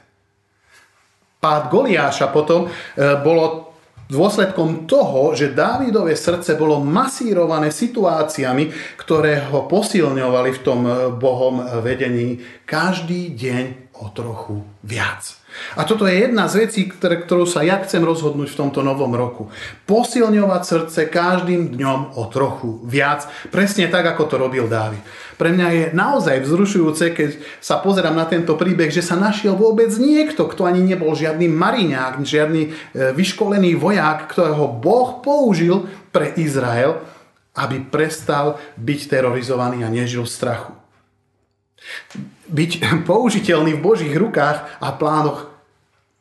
Pád 1.42 1.75
Goliáša 1.75 2.30
potom 2.30 2.70
e, 2.70 2.70
bolo 3.18 3.75
dôsledkom 4.06 4.87
toho, 4.87 5.35
že 5.35 5.50
Dávidové 5.50 6.14
srdce 6.14 6.54
bolo 6.54 6.78
masírované 6.78 7.75
situáciami, 7.75 8.70
ktoré 8.94 9.42
ho 9.50 9.66
posilňovali 9.66 10.50
v 10.54 10.62
tom 10.62 10.87
e, 10.87 11.11
Bohom 11.18 11.58
vedení 11.82 12.38
každý 12.62 13.35
deň 13.35 13.86
o 14.00 14.12
trochu 14.12 14.61
viac. 14.85 15.37
A 15.73 15.88
toto 15.88 16.05
je 16.05 16.21
jedna 16.21 16.53
z 16.53 16.69
vecí, 16.69 16.85
ktoré, 16.85 17.25
ktorú 17.25 17.49
sa 17.49 17.65
ja 17.65 17.81
chcem 17.81 18.05
rozhodnúť 18.05 18.53
v 18.53 18.59
tomto 18.61 18.85
novom 18.85 19.09
roku. 19.17 19.49
Posilňovať 19.88 20.62
srdce 20.62 21.00
každým 21.09 21.73
dňom 21.73 22.21
o 22.21 22.25
trochu 22.29 22.85
viac, 22.85 23.25
presne 23.49 23.88
tak, 23.88 24.05
ako 24.05 24.23
to 24.29 24.37
robil 24.37 24.69
Dávid. 24.69 25.00
Pre 25.41 25.49
mňa 25.53 25.69
je 25.73 25.85
naozaj 25.97 26.45
vzrušujúce, 26.45 27.12
keď 27.17 27.31
sa 27.61 27.81
pozerám 27.81 28.17
na 28.17 28.29
tento 28.29 28.53
príbeh, 28.57 28.93
že 28.93 29.05
sa 29.05 29.17
našiel 29.17 29.57
vôbec 29.57 29.88
niekto, 29.97 30.45
kto 30.45 30.69
ani 30.69 30.85
nebol 30.85 31.17
žiadny 31.17 31.49
mariňák, 31.49 32.21
žiadny 32.21 32.62
e, 32.65 32.71
vyškolený 33.17 33.76
vojak, 33.76 34.29
ktorého 34.33 34.69
Boh 34.69 35.21
použil 35.25 35.88
pre 36.12 36.37
Izrael, 36.37 37.00
aby 37.57 37.81
prestal 37.81 38.61
byť 38.76 39.00
terorizovaný 39.09 39.85
a 39.85 39.93
nežil 39.93 40.25
v 40.25 40.33
strachu 40.33 40.73
byť 42.50 42.71
použiteľný 43.11 43.79
v 43.79 43.85
Božích 43.85 44.15
rukách 44.15 44.81
a 44.83 44.88
plánoch, 44.95 45.50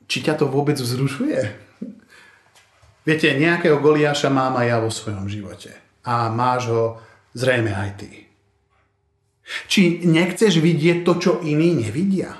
či 0.05 0.21
ťa 0.21 0.37
to 0.41 0.45
vôbec 0.49 0.77
vzrušuje? 0.77 1.65
Viete, 3.05 3.37
nejakého 3.37 3.77
Goliáša 3.77 4.33
mám 4.33 4.57
aj 4.57 4.65
ja 4.65 4.77
vo 4.81 4.89
svojom 4.89 5.29
živote. 5.29 5.77
A 6.05 6.33
máš 6.33 6.73
ho 6.73 6.83
zrejme 7.37 7.69
aj 7.69 7.91
ty. 8.01 8.25
Či 9.69 10.01
nechceš 10.09 10.57
vidieť 10.57 11.05
to, 11.05 11.13
čo 11.21 11.31
iní 11.45 11.77
nevidia? 11.77 12.33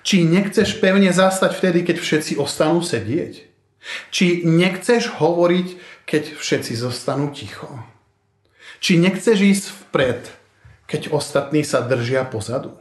Či 0.00 0.24
nechceš 0.24 0.80
pevne 0.80 1.12
zastať 1.12 1.52
vtedy, 1.52 1.84
keď 1.84 2.00
všetci 2.00 2.32
ostanú 2.40 2.80
sedieť? 2.80 3.44
Či 4.08 4.48
nechceš 4.48 5.20
hovoriť, 5.20 5.68
keď 6.08 6.40
všetci 6.40 6.72
zostanú 6.80 7.28
ticho? 7.28 7.68
Či 8.80 8.96
nechceš 8.96 9.36
ísť 9.36 9.64
vpred, 9.68 10.20
keď 10.88 11.12
ostatní 11.12 11.60
sa 11.60 11.84
držia 11.84 12.24
pozadu? 12.24 12.72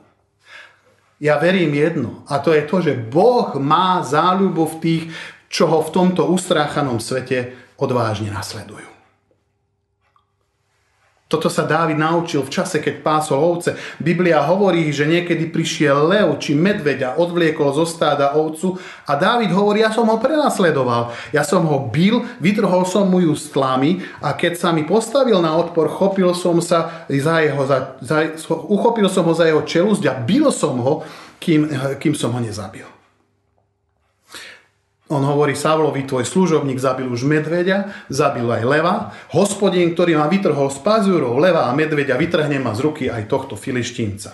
Ja 1.20 1.40
verím 1.40 1.72
jedno, 1.72 2.28
a 2.28 2.44
to 2.44 2.52
je 2.52 2.68
to, 2.68 2.84
že 2.84 2.94
Boh 2.96 3.56
má 3.56 4.04
záľubu 4.04 4.68
v 4.68 4.80
tých, 4.84 5.04
čo 5.48 5.72
ho 5.72 5.80
v 5.80 5.94
tomto 5.94 6.28
ustráchanom 6.28 7.00
svete 7.00 7.56
odvážne 7.80 8.32
nasledujú. 8.32 8.95
Toto 11.25 11.50
sa 11.50 11.65
Dávid 11.65 11.98
naučil 11.98 12.46
v 12.46 12.53
čase, 12.53 12.77
keď 12.77 13.01
pásol 13.01 13.41
ovce. 13.41 13.74
Biblia 13.98 14.46
hovorí, 14.46 14.94
že 14.94 15.10
niekedy 15.10 15.50
prišiel 15.50 16.05
lev 16.05 16.38
či 16.38 16.53
medveď 16.53 17.00
a 17.01 17.10
odvliekol 17.17 17.74
zo 17.74 17.82
stáda 17.82 18.38
ovcu 18.38 18.77
a 19.10 19.17
Dávid 19.17 19.50
hovorí, 19.50 19.82
ja 19.82 19.89
som 19.89 20.05
ho 20.05 20.22
prenasledoval. 20.22 21.17
Ja 21.34 21.41
som 21.41 21.65
ho 21.65 21.89
bil, 21.89 22.22
vytrhol 22.38 22.86
som 22.86 23.10
mu 23.10 23.25
ju 23.25 23.34
s 23.34 23.50
tlami 23.50 24.05
a 24.22 24.38
keď 24.38 24.53
sa 24.53 24.70
mi 24.70 24.86
postavil 24.86 25.41
na 25.41 25.58
odpor, 25.58 25.89
chopil 25.89 26.29
som 26.38 26.62
sa 26.62 27.10
za 27.10 27.41
jeho, 27.41 27.62
za, 27.65 27.98
za, 28.05 28.17
uchopil 28.70 29.10
som 29.10 29.25
ho 29.25 29.34
za 29.34 29.50
jeho 29.50 29.65
čelusť 29.65 30.05
a 30.05 30.13
bil 30.22 30.53
som 30.53 30.77
ho, 30.77 31.01
kým, 31.41 31.74
kým 31.98 32.13
som 32.13 32.38
ho 32.38 32.39
nezabil. 32.39 32.95
On 35.06 35.22
hovorí 35.22 35.54
Savlovi, 35.54 36.02
tvoj 36.02 36.26
služobník 36.26 36.82
zabil 36.82 37.06
už 37.06 37.30
medveďa, 37.30 38.10
zabil 38.10 38.50
aj 38.50 38.64
leva. 38.66 39.14
Hospodin, 39.38 39.94
ktorý 39.94 40.18
ma 40.18 40.26
vytrhol 40.26 40.74
z 40.74 40.82
pazúrov 40.82 41.38
leva 41.38 41.70
a 41.70 41.78
medveďa, 41.78 42.18
vytrhne 42.18 42.58
ma 42.58 42.74
z 42.74 42.82
ruky 42.82 43.06
aj 43.06 43.30
tohto 43.30 43.54
filištínca. 43.54 44.34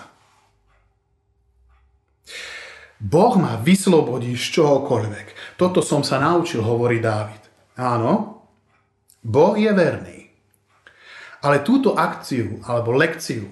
Boh 3.02 3.34
ma 3.36 3.60
vyslobodí 3.60 4.32
z 4.32 4.46
čohokoľvek. 4.56 5.60
Toto 5.60 5.84
som 5.84 6.00
sa 6.00 6.16
naučil, 6.16 6.64
hovorí 6.64 7.04
Dávid. 7.04 7.42
Áno, 7.76 8.40
Boh 9.20 9.52
je 9.60 9.68
verný. 9.76 10.32
Ale 11.44 11.60
túto 11.60 12.00
akciu 12.00 12.64
alebo 12.64 12.96
lekciu 12.96 13.44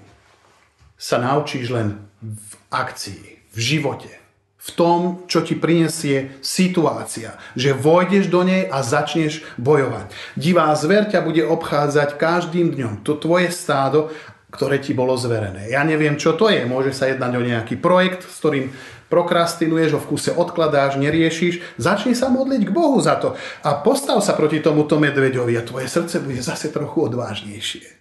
sa 0.97 1.21
naučíš 1.21 1.69
len 1.69 2.01
v 2.23 2.53
akcii, 2.73 3.53
v 3.53 3.59
živote 3.59 4.20
v 4.61 4.71
tom, 4.77 5.01
čo 5.25 5.41
ti 5.41 5.57
prinesie 5.57 6.37
situácia. 6.45 7.41
Že 7.57 7.81
vojdeš 7.81 8.29
do 8.29 8.45
nej 8.45 8.69
a 8.69 8.85
začneš 8.85 9.41
bojovať. 9.57 10.13
Divá 10.37 10.69
zver 10.77 11.09
ťa 11.09 11.25
bude 11.25 11.41
obchádzať 11.41 12.21
každým 12.21 12.77
dňom. 12.77 13.01
To 13.09 13.17
tvoje 13.17 13.49
stádo, 13.49 14.13
ktoré 14.53 14.83
ti 14.83 14.93
bolo 14.93 15.17
zverené. 15.17 15.73
Ja 15.73 15.81
neviem, 15.87 16.21
čo 16.21 16.37
to 16.37 16.53
je. 16.53 16.69
Môže 16.69 16.93
sa 16.93 17.09
jednať 17.09 17.33
o 17.39 17.47
nejaký 17.47 17.81
projekt, 17.81 18.29
s 18.29 18.37
ktorým 18.43 18.69
prokrastinuješ, 19.11 19.97
ho 19.97 20.01
v 20.03 20.09
kuse 20.15 20.31
odkladáš, 20.35 21.01
neriešiš. 21.01 21.79
Začni 21.81 22.15
sa 22.15 22.31
modliť 22.31 22.63
k 22.69 22.75
Bohu 22.75 22.99
za 23.03 23.19
to. 23.19 23.35
A 23.67 23.81
postav 23.83 24.23
sa 24.23 24.39
proti 24.39 24.63
tomuto 24.63 25.03
medveďovi 25.03 25.59
a 25.59 25.67
tvoje 25.67 25.91
srdce 25.91 26.23
bude 26.23 26.39
zase 26.39 26.71
trochu 26.71 27.11
odvážnejšie. 27.11 28.00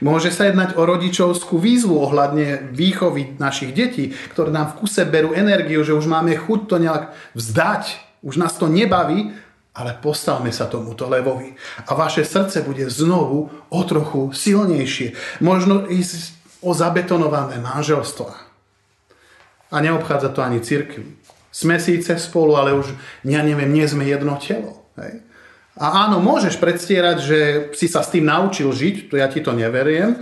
Môže 0.00 0.32
sa 0.32 0.48
jednať 0.48 0.76
o 0.76 0.82
rodičovskú 0.84 1.60
výzvu 1.60 1.96
ohľadne 1.96 2.72
výchovy 2.72 3.36
našich 3.36 3.76
detí, 3.76 4.12
ktoré 4.32 4.52
nám 4.52 4.74
v 4.74 4.84
kuse 4.84 5.04
berú 5.04 5.36
energiu, 5.36 5.84
že 5.84 5.96
už 5.96 6.08
máme 6.08 6.32
chuť 6.36 6.60
to 6.68 6.76
nejak 6.80 7.04
vzdať, 7.36 7.82
už 8.24 8.40
nás 8.40 8.56
to 8.56 8.66
nebaví, 8.66 9.36
ale 9.76 9.92
postavme 10.00 10.48
sa 10.48 10.64
tomuto 10.64 11.04
levovi. 11.04 11.52
A 11.86 11.92
vaše 11.92 12.24
srdce 12.24 12.64
bude 12.64 12.88
znovu 12.88 13.52
o 13.68 13.80
trochu 13.84 14.32
silnejšie. 14.32 15.12
Možno 15.44 15.84
ísť 15.84 16.32
o 16.64 16.72
zabetonované 16.72 17.60
manželstvo. 17.60 18.32
A 19.68 19.76
neobchádza 19.84 20.32
to 20.32 20.40
ani 20.40 20.64
cirkvi. 20.64 21.04
Sme 21.52 21.76
síce 21.76 22.16
spolu, 22.16 22.56
ale 22.56 22.72
už, 22.72 22.88
ja 23.28 23.44
neviem, 23.44 23.68
nie 23.68 23.84
sme 23.84 24.08
jedno 24.08 24.40
telo. 24.40 24.88
Hej? 24.96 25.25
A 25.76 26.08
áno, 26.08 26.24
môžeš 26.24 26.56
predstierať, 26.56 27.16
že 27.20 27.38
si 27.76 27.84
sa 27.84 28.00
s 28.00 28.08
tým 28.08 28.24
naučil 28.24 28.72
žiť, 28.72 29.12
to 29.12 29.20
ja 29.20 29.28
ti 29.28 29.44
to 29.44 29.52
neveriem, 29.52 30.16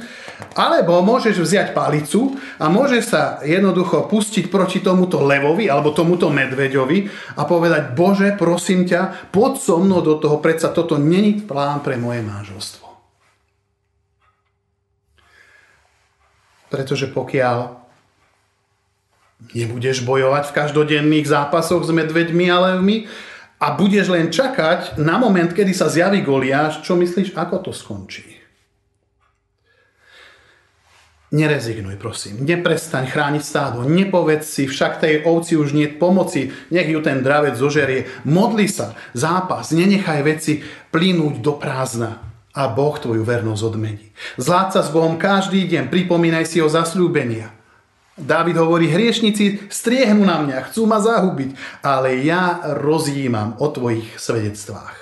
alebo 0.58 0.99
môžeš 0.99 1.38
vziať 1.38 1.68
palicu 1.70 2.34
a 2.58 2.66
môžeš 2.66 3.02
sa 3.06 3.23
jednoducho 3.38 4.11
pustiť 4.11 4.50
proti 4.50 4.82
tomuto 4.82 5.23
levovi 5.23 5.70
alebo 5.70 5.94
tomuto 5.94 6.26
medveďovi 6.26 7.06
a 7.38 7.46
povedať, 7.46 7.94
Bože, 7.94 8.34
prosím 8.34 8.82
ťa, 8.82 9.30
poď 9.30 9.52
so 9.62 9.78
mnou 9.78 10.02
do 10.02 10.18
toho, 10.18 10.42
predsa 10.42 10.75
toto 10.75 10.99
není 10.99 11.38
plán 11.38 11.87
pre 11.87 11.94
moje 11.94 12.26
manželstvo. 12.26 12.90
Pretože 16.66 17.06
pokiaľ 17.14 17.78
nebudeš 19.54 20.02
bojovať 20.02 20.50
v 20.50 20.56
každodenných 20.56 21.30
zápasoch 21.30 21.87
s 21.87 21.94
medveďmi 21.94 22.44
a 22.50 22.58
levmi, 22.58 23.06
a 23.64 23.73
budeš 23.73 24.12
len 24.12 24.28
čakať 24.28 25.00
na 25.00 25.16
moment, 25.16 25.49
kedy 25.49 25.73
sa 25.73 25.88
zjaví 25.88 26.21
Goliáš, 26.21 26.85
čo 26.85 27.00
myslíš, 27.00 27.33
ako 27.33 27.64
to 27.64 27.73
skončí? 27.73 28.37
Nerezignuj, 31.35 31.99
prosím. 31.99 32.47
Neprestaň 32.47 33.11
chrániť 33.11 33.42
stádo. 33.42 33.83
Nepovedz 33.83 34.47
si, 34.47 34.71
však 34.71 35.02
tej 35.02 35.14
ovci 35.26 35.56
už 35.59 35.75
nie 35.75 35.90
pomoci, 35.90 36.54
nech 36.71 36.87
ju 36.87 37.02
ten 37.02 37.26
dravec 37.26 37.59
zožerie. 37.59 38.06
Modli 38.28 38.71
sa, 38.71 38.94
zápas, 39.16 39.75
nenechaj 39.75 40.21
veci 40.23 40.62
plínuť 40.92 41.35
do 41.42 41.59
prázdna. 41.59 42.23
a 42.54 42.71
Boh 42.71 42.94
tvoju 42.94 43.26
vernosť 43.26 43.62
odmení. 43.66 44.14
Zláť 44.38 44.78
sa 44.78 44.80
s 44.87 44.94
Bohom 44.94 45.18
každý 45.18 45.66
deň, 45.66 45.90
pripomínaj 45.90 46.47
si 46.47 46.62
o 46.62 46.71
zasľúbenia. 46.71 47.50
Dávid 48.14 48.54
hovorí, 48.54 48.87
hriešnici 48.87 49.66
striehnú 49.66 50.23
na 50.23 50.38
mňa, 50.38 50.71
chcú 50.71 50.87
ma 50.87 51.02
zahubiť, 51.02 51.83
ale 51.83 52.23
ja 52.23 52.62
rozjímam 52.78 53.59
o 53.59 53.66
tvojich 53.75 54.14
svedectvách. 54.23 54.94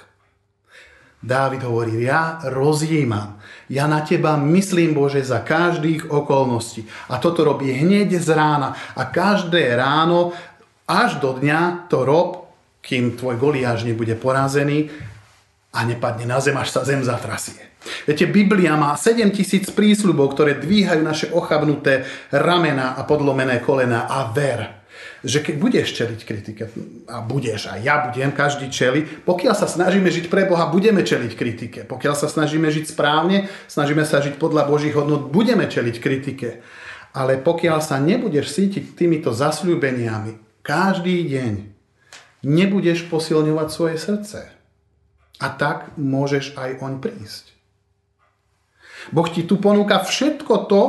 Dávid 1.21 1.61
hovorí, 1.62 2.09
ja 2.09 2.40
rozjímam, 2.49 3.37
ja 3.69 3.85
na 3.85 4.00
teba 4.00 4.40
myslím, 4.40 4.97
Bože, 4.97 5.21
za 5.21 5.45
každých 5.45 6.09
okolností. 6.09 6.88
A 7.12 7.21
toto 7.21 7.45
robí 7.45 7.69
hneď 7.73 8.16
z 8.16 8.33
rána. 8.33 8.75
A 8.97 9.09
každé 9.09 9.76
ráno, 9.76 10.33
až 10.88 11.21
do 11.21 11.37
dňa 11.37 11.87
to 11.92 12.09
rob, 12.09 12.49
kým 12.83 13.14
tvoj 13.14 13.38
Goliáš 13.38 13.87
nebude 13.87 14.16
porazený 14.19 14.90
a 15.73 15.79
nepadne 15.88 16.29
na 16.29 16.38
zem, 16.38 16.57
až 16.57 16.69
sa 16.69 16.85
zem 16.85 17.00
zatrasie. 17.00 17.73
Viete, 18.07 18.29
Biblia 18.31 18.79
má 18.79 18.95
7 18.95 19.33
tisíc 19.35 19.73
prísľubov, 19.73 20.37
ktoré 20.37 20.61
dvíhajú 20.61 21.02
naše 21.02 21.26
ochabnuté 21.33 22.07
ramena 22.31 22.95
a 22.95 23.02
podlomené 23.02 23.59
kolena 23.59 24.07
a 24.07 24.31
ver, 24.31 24.85
že 25.23 25.43
keď 25.43 25.55
budeš 25.59 25.88
čeliť 25.95 26.21
kritike, 26.23 26.62
a 27.07 27.23
budeš, 27.23 27.71
a 27.71 27.79
ja 27.79 28.07
budem, 28.07 28.35
každý 28.35 28.71
čeli, 28.71 29.07
pokiaľ 29.07 29.55
sa 29.55 29.71
snažíme 29.71 30.11
žiť 30.11 30.26
pre 30.26 30.47
Boha, 30.47 30.67
budeme 30.71 31.07
čeliť 31.07 31.33
kritike. 31.35 31.81
Pokiaľ 31.87 32.14
sa 32.14 32.26
snažíme 32.26 32.67
žiť 32.71 32.91
správne, 32.91 33.47
snažíme 33.71 34.02
sa 34.02 34.19
žiť 34.19 34.38
podľa 34.38 34.67
Božích 34.67 34.95
hodnot, 34.95 35.31
budeme 35.31 35.67
čeliť 35.71 35.97
kritike. 35.99 36.62
Ale 37.14 37.38
pokiaľ 37.38 37.79
sa 37.83 38.02
nebudeš 38.02 38.50
cítiť 38.50 38.99
týmito 38.99 39.31
zasľúbeniami 39.31 40.62
každý 40.67 41.26
deň, 41.29 41.52
nebudeš 42.43 43.07
posilňovať 43.07 43.69
svoje 43.71 43.97
srdce. 43.99 44.62
A 45.42 45.50
tak 45.50 45.99
môžeš 45.99 46.54
aj 46.54 46.78
oň 46.78 47.02
prísť. 47.02 47.50
Boh 49.11 49.26
ti 49.26 49.42
tu 49.42 49.58
ponúka 49.58 49.99
všetko 49.99 50.70
to 50.70 50.82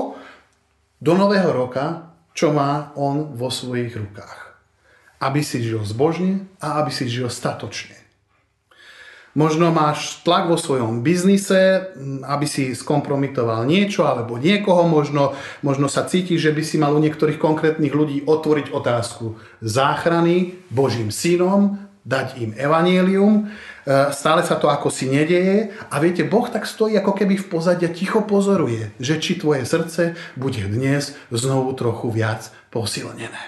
do 1.01 1.13
nového 1.17 1.50
roka, 1.50 2.13
čo 2.38 2.53
má 2.53 2.93
on 2.93 3.33
vo 3.33 3.50
svojich 3.50 3.98
rukách. 3.98 4.53
Aby 5.17 5.41
si 5.41 5.65
žil 5.65 5.81
zbožne 5.81 6.45
a 6.62 6.77
aby 6.86 6.93
si 6.93 7.10
žil 7.10 7.33
statočne. 7.33 7.98
Možno 9.33 9.74
máš 9.74 10.22
tlak 10.22 10.45
vo 10.45 10.62
svojom 10.62 11.01
biznise, 11.01 11.89
aby 12.22 12.45
si 12.45 12.77
skompromitoval 12.77 13.65
niečo 13.65 14.05
alebo 14.05 14.38
niekoho, 14.38 14.86
možno, 14.86 15.33
možno 15.65 15.89
sa 15.89 16.05
cítiš, 16.05 16.38
že 16.38 16.53
by 16.53 16.62
si 16.62 16.77
mal 16.77 16.93
u 16.93 17.01
niektorých 17.01 17.41
konkrétnych 17.41 17.98
ľudí 17.98 18.29
otvoriť 18.29 18.69
otázku 18.69 19.41
záchrany 19.57 20.62
Božím 20.69 21.10
synom, 21.10 21.81
dať 22.03 22.27
im 22.43 22.51
evanielium 22.55 23.48
E, 23.83 24.15
stále 24.15 24.48
sa 24.48 24.55
to 24.55 24.72
ako 24.72 24.88
si 24.88 25.12
nedeje 25.12 25.75
a 25.91 26.00
viete, 26.00 26.24
Boh 26.24 26.48
tak 26.48 26.63
stojí 26.63 26.95
ako 26.95 27.12
keby 27.19 27.36
v 27.36 27.50
pozadí 27.51 27.83
ticho 27.91 28.24
pozoruje, 28.24 28.95
že 28.95 29.19
či 29.19 29.36
tvoje 29.36 29.67
srdce 29.67 30.15
bude 30.39 30.63
dnes 30.72 31.19
znovu 31.27 31.75
trochu 31.75 32.07
viac 32.07 32.48
posilnené. 32.72 33.43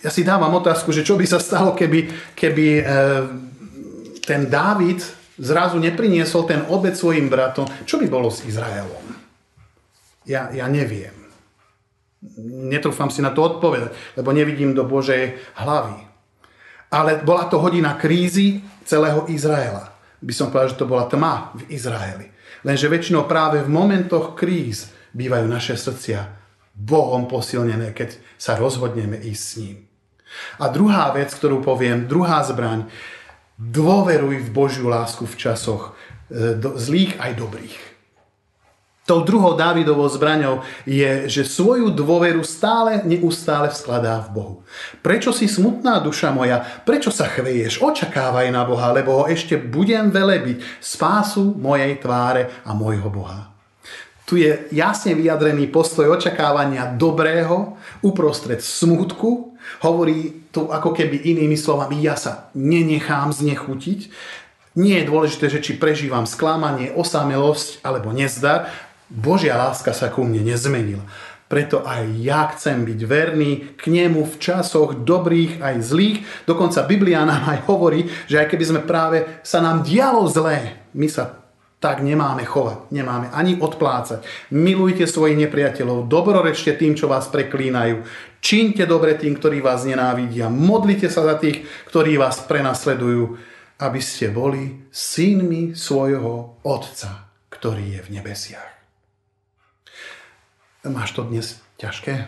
Ja 0.00 0.08
si 0.08 0.24
dávam 0.24 0.52
otázku, 0.56 0.96
že 0.96 1.04
čo 1.04 1.20
by 1.20 1.28
sa 1.28 1.40
stalo, 1.40 1.76
keby, 1.76 2.08
keby 2.32 2.66
e, 2.80 2.82
ten 4.24 4.48
Dávid 4.48 5.04
zrazu 5.36 5.76
nepriniesol 5.76 6.48
ten 6.48 6.64
obed 6.72 6.96
svojim 6.96 7.28
bratom, 7.28 7.68
čo 7.84 8.00
by 8.00 8.08
bolo 8.08 8.32
s 8.32 8.48
Izraelom? 8.48 9.12
Ja, 10.24 10.48
ja 10.56 10.64
neviem. 10.72 11.12
Netrúfam 12.48 13.12
si 13.12 13.20
na 13.20 13.34
to 13.34 13.44
odpovedať, 13.44 13.92
lebo 14.16 14.32
nevidím 14.32 14.72
do 14.72 14.88
Božej 14.88 15.36
hlavy. 15.58 16.11
Ale 16.92 17.24
bola 17.24 17.48
to 17.48 17.56
hodina 17.56 17.96
krízy, 17.96 18.60
celého 18.84 19.24
Izraela. 19.32 19.88
By 20.20 20.32
som 20.34 20.52
povedal, 20.52 20.70
že 20.76 20.80
to 20.80 20.90
bola 20.90 21.08
tma 21.08 21.50
v 21.56 21.72
Izraeli. 21.72 22.28
Lenže 22.62 22.92
väčšinou 22.92 23.26
práve 23.26 23.64
v 23.64 23.72
momentoch 23.72 24.38
kríz 24.38 24.92
bývajú 25.16 25.46
naše 25.50 25.74
srdcia 25.74 26.20
Bohom 26.72 27.26
posilnené, 27.26 27.90
keď 27.92 28.16
sa 28.38 28.54
rozhodneme 28.54 29.18
ísť 29.18 29.42
s 29.42 29.52
ním. 29.58 29.76
A 30.62 30.72
druhá 30.72 31.12
vec, 31.12 31.28
ktorú 31.34 31.60
poviem, 31.60 32.08
druhá 32.08 32.40
zbraň, 32.40 32.88
dôveruj 33.60 34.48
v 34.48 34.50
Božiu 34.50 34.88
lásku 34.88 35.28
v 35.28 35.36
časoch 35.36 35.92
e, 36.32 36.56
zlých 36.80 37.20
aj 37.20 37.32
dobrých. 37.36 37.91
Tou 39.12 39.20
druhou 39.20 39.52
Dávidovou 39.52 40.08
zbraňou 40.08 40.64
je, 40.88 41.28
že 41.28 41.44
svoju 41.44 41.92
dôveru 41.92 42.40
stále, 42.40 43.04
neustále 43.04 43.68
vskladá 43.68 44.24
v 44.24 44.28
Bohu. 44.32 44.54
Prečo 45.04 45.36
si 45.36 45.52
smutná 45.52 46.00
duša 46.00 46.32
moja? 46.32 46.64
Prečo 46.88 47.12
sa 47.12 47.28
chveješ? 47.28 47.84
Očakávaj 47.84 48.48
na 48.48 48.64
Boha, 48.64 48.88
lebo 48.88 49.20
ho 49.20 49.24
ešte 49.28 49.60
budem 49.60 50.08
velebiť 50.08 50.64
spásu 50.80 51.52
mojej 51.60 52.00
tváre 52.00 52.64
a 52.64 52.72
môjho 52.72 53.12
Boha. 53.12 53.52
Tu 54.24 54.48
je 54.48 54.64
jasne 54.72 55.12
vyjadrený 55.12 55.68
postoj 55.68 56.16
očakávania 56.16 56.96
dobrého 56.96 57.76
uprostred 58.00 58.64
smutku. 58.64 59.60
Hovorí 59.84 60.48
tu 60.48 60.72
ako 60.72 60.96
keby 60.96 61.20
inými 61.36 61.60
slovami, 61.60 62.00
ja 62.00 62.16
sa 62.16 62.48
nenechám 62.56 63.28
znechutiť. 63.28 64.08
Nie 64.80 65.04
je 65.04 65.10
dôležité, 65.12 65.52
že 65.52 65.60
či 65.60 65.76
prežívam 65.76 66.24
sklamanie, 66.24 66.96
osamelosť 66.96 67.84
alebo 67.84 68.08
nezdar, 68.08 68.72
Božia 69.12 69.60
láska 69.60 69.92
sa 69.92 70.08
ku 70.08 70.24
mne 70.24 70.40
nezmenila. 70.40 71.04
Preto 71.52 71.84
aj 71.84 72.16
ja 72.16 72.48
chcem 72.56 72.80
byť 72.80 73.00
verný 73.04 73.76
k 73.76 73.92
nemu 73.92 74.24
v 74.24 74.34
časoch 74.40 75.04
dobrých 75.04 75.60
aj 75.60 75.84
zlých. 75.84 76.18
Dokonca 76.48 76.88
Biblia 76.88 77.28
nám 77.28 77.44
aj 77.44 77.68
hovorí, 77.68 78.08
že 78.24 78.40
aj 78.40 78.48
keby 78.48 78.64
sme 78.64 78.80
práve 78.88 79.28
sa 79.44 79.60
nám 79.60 79.84
dialo 79.84 80.24
zlé, 80.32 80.88
my 80.96 81.04
sa 81.12 81.44
tak 81.76 82.00
nemáme 82.00 82.46
chovať, 82.46 82.88
nemáme 82.94 83.28
ani 83.36 83.60
odplácať. 83.60 84.24
Milujte 84.54 85.04
svojich 85.04 85.36
nepriateľov, 85.44 86.08
dobrorečte 86.08 86.72
tým, 86.78 86.96
čo 86.96 87.10
vás 87.10 87.28
preklínajú. 87.28 88.00
Čínte 88.40 88.88
dobre 88.88 89.18
tým, 89.18 89.36
ktorí 89.36 89.60
vás 89.60 89.84
nenávidia. 89.84 90.48
Modlite 90.48 91.12
sa 91.12 91.26
za 91.26 91.36
tých, 91.36 91.68
ktorí 91.90 92.16
vás 92.16 92.40
prenasledujú, 92.48 93.36
aby 93.76 94.00
ste 94.00 94.32
boli 94.32 94.88
synmi 94.88 95.76
svojho 95.76 96.64
Otca, 96.64 97.28
ktorý 97.50 97.98
je 97.98 98.00
v 98.06 98.12
nebesiach. 98.14 98.81
Máš 100.82 101.14
to 101.14 101.22
dnes 101.22 101.62
ťažké? 101.78 102.26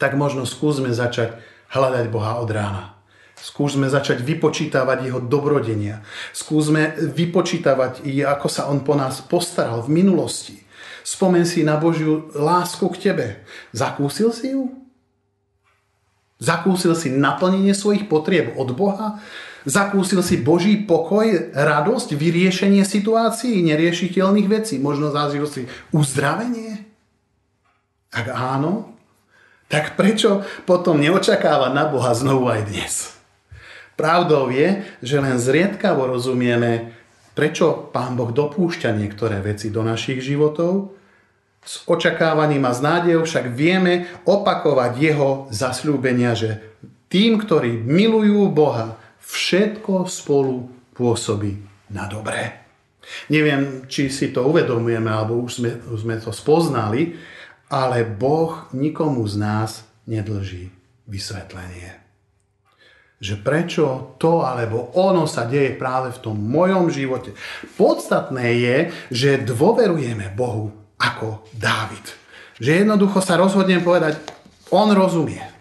Tak 0.00 0.16
možno 0.16 0.48
skúsme 0.48 0.88
začať 0.88 1.36
hľadať 1.68 2.08
Boha 2.08 2.40
od 2.40 2.48
rána. 2.48 2.96
Skúsme 3.36 3.92
začať 3.92 4.24
vypočítavať 4.24 5.04
jeho 5.04 5.20
dobrodenia. 5.20 6.00
Skúsme 6.32 6.96
vypočítavať, 6.96 8.00
ako 8.24 8.48
sa 8.48 8.72
on 8.72 8.88
po 8.88 8.96
nás 8.96 9.20
postaral 9.20 9.84
v 9.84 10.00
minulosti. 10.00 10.64
Spomen 11.04 11.44
si 11.44 11.60
na 11.60 11.76
Božiu 11.76 12.32
lásku 12.32 12.88
k 12.96 13.12
tebe. 13.12 13.44
Zakúsil 13.76 14.32
si 14.32 14.56
ju? 14.56 14.72
Zakúsil 16.40 16.96
si 16.96 17.12
naplnenie 17.12 17.76
svojich 17.76 18.08
potrieb 18.08 18.56
od 18.56 18.72
Boha? 18.72 19.20
Zakúsil 19.68 20.24
si 20.24 20.40
Boží 20.40 20.80
pokoj, 20.80 21.52
radosť, 21.52 22.16
vyriešenie 22.16 22.88
situácií, 22.88 23.60
neriešiteľných 23.68 24.48
vecí. 24.48 24.80
Možno 24.80 25.12
zažil 25.12 25.44
si 25.44 25.68
uzdravenie? 25.92 26.88
Ak 28.08 28.32
áno, 28.32 28.96
tak 29.68 30.00
prečo 30.00 30.40
potom 30.64 30.96
neočakávať 30.96 31.76
na 31.76 31.84
Boha 31.84 32.16
znovu 32.16 32.48
aj 32.48 32.64
dnes? 32.64 33.12
Pravdou 33.92 34.48
je, 34.48 34.88
že 35.04 35.20
len 35.20 35.36
zriedkavo 35.36 36.08
rozumieme, 36.08 36.96
prečo 37.36 37.92
Pán 37.92 38.16
Boh 38.16 38.32
dopúšťa 38.32 38.96
niektoré 38.96 39.44
veci 39.44 39.68
do 39.68 39.84
našich 39.84 40.24
životov. 40.24 40.96
S 41.60 41.84
očakávaním 41.84 42.64
a 42.64 42.72
s 42.72 42.80
nádejou 42.80 43.28
však 43.28 43.52
vieme 43.52 44.08
opakovať 44.24 44.92
jeho 44.96 45.28
zasľúbenia, 45.52 46.32
že 46.32 46.64
tým, 47.12 47.36
ktorí 47.36 47.84
milujú 47.84 48.48
Boha, 48.48 48.96
všetko 49.28 50.08
spolu 50.08 50.72
pôsobí 50.96 51.52
na 51.92 52.08
dobré. 52.08 52.64
Neviem, 53.32 53.88
či 53.88 54.12
si 54.12 54.32
to 54.32 54.48
uvedomujeme, 54.48 55.08
alebo 55.08 55.40
už 55.40 55.60
sme, 55.60 55.70
už 55.88 56.00
sme 56.04 56.16
to 56.20 56.32
spoznali, 56.32 57.16
ale 57.68 58.04
Boh 58.04 58.68
nikomu 58.72 59.24
z 59.28 59.36
nás 59.40 59.70
nedlží 60.08 60.72
vysvetlenie. 61.08 62.00
Že 63.18 63.34
prečo 63.42 63.84
to 64.20 64.46
alebo 64.46 64.94
ono 64.94 65.26
sa 65.26 65.48
deje 65.48 65.74
práve 65.74 66.14
v 66.14 66.22
tom 66.22 66.38
mojom 66.38 66.86
živote. 66.92 67.34
Podstatné 67.74 68.46
je, 68.60 68.76
že 69.10 69.42
dôverujeme 69.42 70.30
Bohu 70.38 70.70
ako 71.00 71.48
Dávid. 71.56 72.04
Že 72.62 72.84
jednoducho 72.84 73.18
sa 73.18 73.34
rozhodnem 73.40 73.82
povedať, 73.82 74.22
on 74.70 74.92
rozumie. 74.94 75.57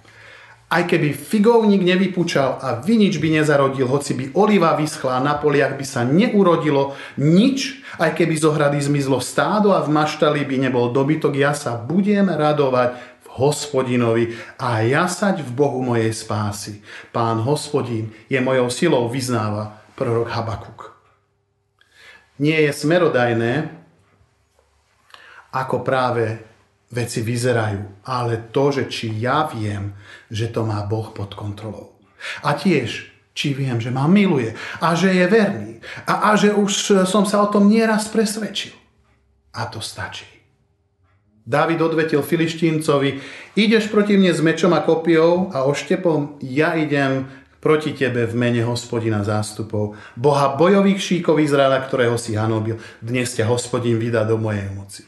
Aj 0.68 0.84
keby 0.84 1.16
figovník 1.16 1.80
nevypúčal 1.80 2.60
a 2.60 2.84
vinič 2.84 3.24
by 3.24 3.40
nezarodil, 3.40 3.88
hoci 3.88 4.12
by 4.20 4.26
oliva 4.36 4.76
vyschla 4.76 5.24
na 5.24 5.40
poliach 5.40 5.80
by 5.80 5.86
sa 5.88 6.04
neurodilo 6.04 6.92
nič, 7.16 7.80
aj 7.96 8.12
keby 8.12 8.36
z 8.36 8.44
ohrady 8.52 8.84
zmizlo 8.84 9.24
stádo 9.24 9.72
a 9.72 9.80
v 9.80 9.96
maštali 9.96 10.44
by 10.44 10.68
nebol 10.68 10.92
dobytok, 10.92 11.40
ja 11.40 11.56
sa 11.56 11.80
budem 11.80 12.28
radovať 12.28 13.00
v 13.00 13.28
hospodinovi 13.40 14.36
a 14.60 14.84
jasať 14.84 15.40
v 15.40 15.56
Bohu 15.56 15.80
mojej 15.80 16.12
spásy. 16.12 16.84
Pán 17.16 17.40
hospodín 17.48 18.12
je 18.28 18.44
mojou 18.44 18.68
silou, 18.68 19.08
vyznáva 19.08 19.88
prorok 19.96 20.28
Habakuk. 20.36 20.92
nie 22.44 22.60
je 22.68 22.76
smerodajné, 22.76 23.72
ako 25.56 25.80
práve 25.82 26.44
veci 26.92 27.20
vyzerajú, 27.20 28.08
ale 28.08 28.48
to, 28.52 28.72
že 28.72 28.84
či 28.88 29.12
ja 29.20 29.48
viem, 29.52 29.92
že 30.32 30.48
to 30.48 30.64
má 30.64 30.84
Boh 30.88 31.12
pod 31.12 31.36
kontrolou. 31.36 32.00
A 32.44 32.56
tiež, 32.56 33.12
či 33.38 33.54
viem, 33.54 33.78
že 33.78 33.94
ma 33.94 34.10
miluje 34.10 34.56
a 34.82 34.98
že 34.98 35.14
je 35.14 35.26
verný 35.30 35.74
a, 36.10 36.34
a 36.34 36.40
že 36.40 36.56
už 36.56 37.06
som 37.06 37.28
sa 37.28 37.46
o 37.46 37.52
tom 37.54 37.70
nieraz 37.70 38.10
presvedčil. 38.10 38.74
A 39.54 39.70
to 39.70 39.78
stačí. 39.78 40.26
Dávid 41.48 41.80
odvetil 41.80 42.20
filištíncovi, 42.20 43.24
ideš 43.56 43.88
proti 43.88 44.20
mne 44.20 44.36
s 44.36 44.44
mečom 44.44 44.76
a 44.76 44.84
kopiou 44.84 45.48
a 45.56 45.64
oštepom, 45.64 46.44
ja 46.44 46.76
idem 46.76 47.24
proti 47.64 47.96
tebe 47.96 48.28
v 48.28 48.36
mene 48.36 48.68
hospodina 48.68 49.24
zástupov, 49.24 49.96
Boha 50.20 50.60
bojových 50.60 51.00
šíkov 51.00 51.40
Izraela, 51.40 51.80
ktorého 51.80 52.20
si 52.20 52.36
hanobil. 52.36 52.76
Dnes 53.00 53.32
ťa 53.32 53.48
hospodin 53.48 53.96
vydá 53.96 54.28
do 54.28 54.36
mojej 54.36 54.68
moci. 54.76 55.08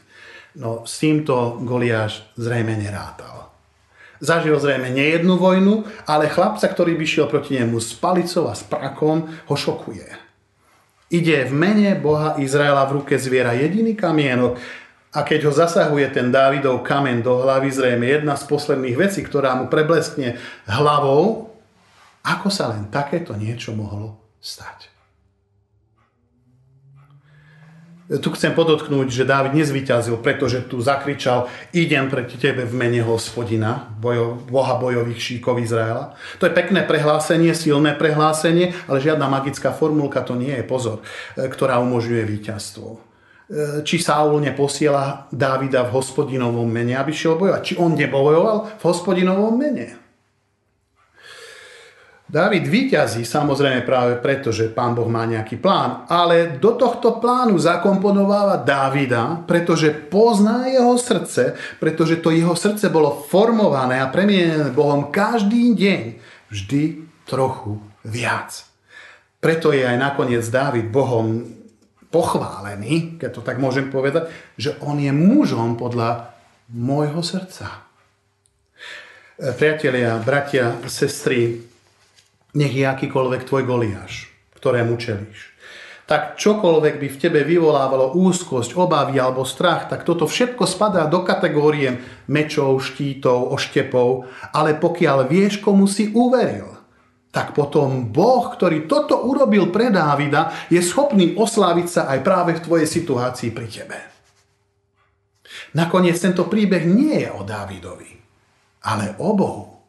No 0.60 0.84
s 0.84 1.00
týmto 1.00 1.56
Goliáš 1.64 2.20
zrejme 2.36 2.76
nerátal. 2.76 3.48
Zažil 4.20 4.60
zrejme 4.60 4.92
nejednú 4.92 5.40
vojnu, 5.40 5.88
ale 6.04 6.28
chlapca, 6.28 6.68
ktorý 6.68 6.92
by 7.00 7.06
šiel 7.08 7.26
proti 7.32 7.56
nemu 7.56 7.80
s 7.80 7.96
palicou 7.96 8.52
a 8.52 8.52
s 8.52 8.60
prakom, 8.60 9.24
ho 9.48 9.56
šokuje. 9.56 10.04
Ide 11.08 11.48
v 11.48 11.52
mene 11.56 11.96
Boha 11.96 12.36
Izraela 12.36 12.84
v 12.84 13.00
ruke 13.00 13.16
zviera 13.16 13.56
jediný 13.56 13.96
kamienok, 13.96 14.60
a 15.10 15.26
keď 15.26 15.50
ho 15.50 15.52
zasahuje 15.56 16.06
ten 16.14 16.30
Dávidov 16.30 16.86
kamen 16.86 17.18
do 17.24 17.42
hlavy, 17.42 17.66
zrejme 17.72 18.06
jedna 18.06 18.38
z 18.38 18.46
posledných 18.46 18.94
vecí, 18.94 19.26
ktorá 19.26 19.58
mu 19.58 19.66
prebleskne 19.66 20.38
hlavou, 20.70 21.50
ako 22.22 22.48
sa 22.52 22.70
len 22.70 22.92
takéto 22.94 23.34
niečo 23.34 23.74
mohlo 23.74 24.20
stať. 24.38 24.89
Tu 28.10 28.26
chcem 28.34 28.50
podotknúť, 28.50 29.06
že 29.06 29.22
Dávid 29.22 29.54
nezvyťazil, 29.54 30.18
pretože 30.18 30.66
tu 30.66 30.82
zakričal 30.82 31.46
idem 31.70 32.10
proti 32.10 32.42
tebe 32.42 32.66
v 32.66 32.74
mene 32.74 33.06
hospodina, 33.06 33.86
bojo, 34.02 34.34
boha 34.50 34.74
bojových 34.82 35.22
šíkov 35.22 35.62
Izraela. 35.62 36.18
To 36.42 36.50
je 36.50 36.50
pekné 36.50 36.82
prehlásenie, 36.82 37.54
silné 37.54 37.94
prehlásenie, 37.94 38.74
ale 38.90 38.98
žiadna 38.98 39.30
magická 39.30 39.70
formulka 39.70 40.26
to 40.26 40.34
nie 40.34 40.50
je, 40.50 40.66
pozor, 40.66 41.06
ktorá 41.38 41.78
umožňuje 41.78 42.26
víťazstvo. 42.26 42.88
E, 42.90 42.98
či 43.86 44.02
Saul 44.02 44.42
neposiela 44.42 45.30
Dávida 45.30 45.86
v 45.86 45.94
hospodinovom 45.94 46.66
mene, 46.66 46.98
aby 46.98 47.14
šiel 47.14 47.38
bojovať. 47.38 47.62
Či 47.62 47.74
on 47.78 47.94
nebojoval 47.94 48.74
v 48.74 48.82
hospodinovom 48.90 49.54
mene. 49.54 50.09
Dávid 52.30 52.62
vyťazí 52.70 53.26
samozrejme 53.26 53.82
práve 53.82 54.14
preto, 54.22 54.54
že 54.54 54.70
pán 54.70 54.94
Boh 54.94 55.10
má 55.10 55.26
nejaký 55.26 55.58
plán, 55.58 56.06
ale 56.06 56.62
do 56.62 56.78
tohto 56.78 57.18
plánu 57.18 57.58
zakomponováva 57.58 58.62
Dávida, 58.62 59.42
pretože 59.50 59.90
pozná 59.90 60.70
jeho 60.70 60.94
srdce, 60.94 61.58
pretože 61.82 62.22
to 62.22 62.30
jeho 62.30 62.54
srdce 62.54 62.86
bolo 62.86 63.26
formované 63.26 63.98
a 63.98 64.06
premienené 64.06 64.70
Bohom 64.70 65.10
každý 65.10 65.74
deň 65.74 66.02
vždy 66.54 66.82
trochu 67.26 67.82
viac. 68.06 68.62
Preto 69.42 69.74
je 69.74 69.82
aj 69.82 69.98
nakoniec 69.98 70.46
Dávid 70.46 70.86
Bohom 70.86 71.50
pochválený, 72.14 73.18
keď 73.18 73.30
to 73.34 73.42
tak 73.42 73.58
môžem 73.58 73.90
povedať, 73.90 74.30
že 74.54 74.78
on 74.86 75.02
je 75.02 75.10
mužom 75.10 75.74
podľa 75.74 76.30
môjho 76.70 77.26
srdca. 77.26 77.90
E, 79.34 79.50
priatelia, 79.50 80.14
bratia, 80.22 80.78
sestry, 80.86 81.69
nech 82.54 82.74
je 82.74 82.84
akýkoľvek 82.86 83.42
tvoj 83.46 83.62
Goliáš, 83.66 84.28
ktorému 84.58 84.98
čelíš. 84.98 85.50
Tak 86.10 86.34
čokoľvek 86.42 86.98
by 86.98 87.06
v 87.06 87.20
tebe 87.22 87.40
vyvolávalo 87.46 88.18
úzkosť, 88.18 88.74
obavy 88.74 89.22
alebo 89.22 89.46
strach, 89.46 89.86
tak 89.86 90.02
toto 90.02 90.26
všetko 90.26 90.66
spadá 90.66 91.06
do 91.06 91.22
kategórie 91.22 92.02
mečov, 92.26 92.82
štítov, 92.82 93.54
oštepov, 93.54 94.26
ale 94.50 94.74
pokiaľ 94.74 95.30
vieš, 95.30 95.62
komu 95.62 95.86
si 95.86 96.10
uveril, 96.10 96.66
tak 97.30 97.54
potom 97.54 98.10
Boh, 98.10 98.50
ktorý 98.50 98.90
toto 98.90 99.22
urobil 99.22 99.70
pre 99.70 99.94
Dávida, 99.94 100.50
je 100.66 100.82
schopný 100.82 101.38
osláviť 101.38 101.86
sa 101.86 102.02
aj 102.10 102.18
práve 102.26 102.58
v 102.58 102.64
tvojej 102.66 102.88
situácii 102.90 103.54
pri 103.54 103.68
tebe. 103.70 103.98
Nakoniec 105.78 106.18
tento 106.18 106.50
príbeh 106.50 106.82
nie 106.90 107.22
je 107.22 107.30
o 107.30 107.46
Dávidovi, 107.46 108.18
ale 108.82 109.14
o 109.22 109.30
Bohu. 109.30 109.79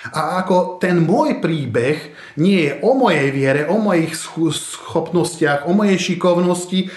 A 0.00 0.40
ako 0.40 0.80
ten 0.80 1.04
môj 1.04 1.44
príbeh 1.44 2.16
nie 2.40 2.68
je 2.68 2.72
o 2.80 2.96
mojej 2.96 3.28
viere, 3.28 3.62
o 3.68 3.76
mojich 3.76 4.16
schopnostiach, 4.16 5.68
o 5.68 5.76
mojej 5.76 6.00
šikovnosti, 6.00 6.88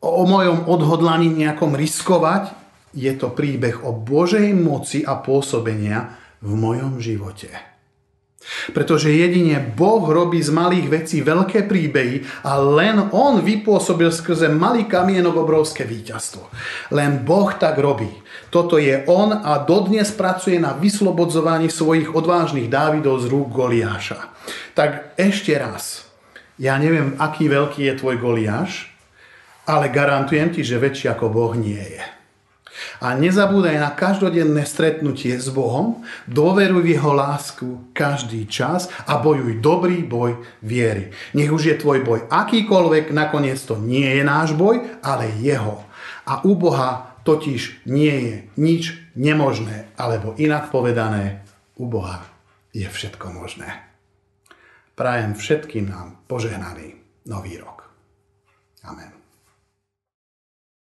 o 0.00 0.22
mojom 0.24 0.70
odhodlaní 0.70 1.26
nejakom 1.26 1.74
riskovať, 1.74 2.54
je 2.94 3.10
to 3.14 3.30
príbeh 3.30 3.82
o 3.82 3.94
Božej 3.94 4.50
moci 4.54 5.02
a 5.06 5.18
pôsobenia 5.18 6.18
v 6.42 6.54
mojom 6.54 6.98
živote. 6.98 7.69
Pretože 8.72 9.12
jedine 9.12 9.60
Boh 9.60 10.00
robí 10.08 10.40
z 10.40 10.48
malých 10.48 10.86
vecí 10.88 11.20
veľké 11.20 11.68
príbehy 11.68 12.24
a 12.48 12.56
len 12.56 13.12
On 13.12 13.36
vypôsobil 13.36 14.08
skrze 14.08 14.48
malý 14.48 14.88
kamienok 14.88 15.44
obrovské 15.44 15.84
víťazstvo. 15.84 16.48
Len 16.96 17.20
Boh 17.20 17.52
tak 17.52 17.76
robí. 17.76 18.08
Toto 18.48 18.80
je 18.80 19.04
On 19.06 19.30
a 19.30 19.60
dodnes 19.60 20.08
pracuje 20.16 20.56
na 20.56 20.72
vyslobodzovaní 20.72 21.68
svojich 21.68 22.16
odvážnych 22.16 22.72
Dávidov 22.72 23.20
z 23.20 23.28
rúk 23.28 23.52
Goliáša. 23.52 24.32
Tak 24.72 25.14
ešte 25.20 25.54
raz. 25.60 26.08
Ja 26.56 26.76
neviem, 26.80 27.16
aký 27.20 27.48
veľký 27.48 27.88
je 27.88 27.94
tvoj 28.00 28.16
Goliáš, 28.20 28.88
ale 29.68 29.92
garantujem 29.92 30.50
ti, 30.52 30.64
že 30.64 30.80
väčší 30.80 31.12
ako 31.12 31.28
Boh 31.28 31.52
nie 31.56 31.80
je. 31.80 32.19
A 33.00 33.16
nezabúdaj 33.16 33.76
na 33.76 33.90
každodenné 33.92 34.64
stretnutie 34.68 35.36
s 35.36 35.48
Bohom, 35.52 36.04
dôveruj 36.28 36.84
v 36.84 36.92
Jeho 36.96 37.12
lásku 37.12 37.92
každý 37.92 38.46
čas 38.46 38.88
a 39.06 39.20
bojuj 39.20 39.60
dobrý 39.60 40.04
boj 40.04 40.40
viery. 40.64 41.12
Nech 41.36 41.52
už 41.52 41.62
je 41.72 41.76
tvoj 41.80 42.04
boj 42.04 42.20
akýkoľvek, 42.28 43.12
nakoniec 43.12 43.60
to 43.62 43.76
nie 43.80 44.20
je 44.20 44.22
náš 44.24 44.56
boj, 44.56 44.80
ale 45.04 45.32
Jeho. 45.40 45.84
A 46.26 46.44
u 46.46 46.54
Boha 46.54 47.16
totiž 47.24 47.86
nie 47.86 48.14
je 48.16 48.34
nič 48.56 48.82
nemožné, 49.16 49.92
alebo 49.98 50.36
inak 50.40 50.72
povedané, 50.72 51.44
u 51.76 51.88
Boha 51.88 52.24
je 52.72 52.86
všetko 52.86 53.32
možné. 53.32 53.90
Prajem 54.94 55.32
všetkým 55.32 55.88
nám 55.88 56.20
požehnaný 56.28 57.00
nový 57.24 57.56
rok. 57.56 57.88
Amen. 58.84 59.19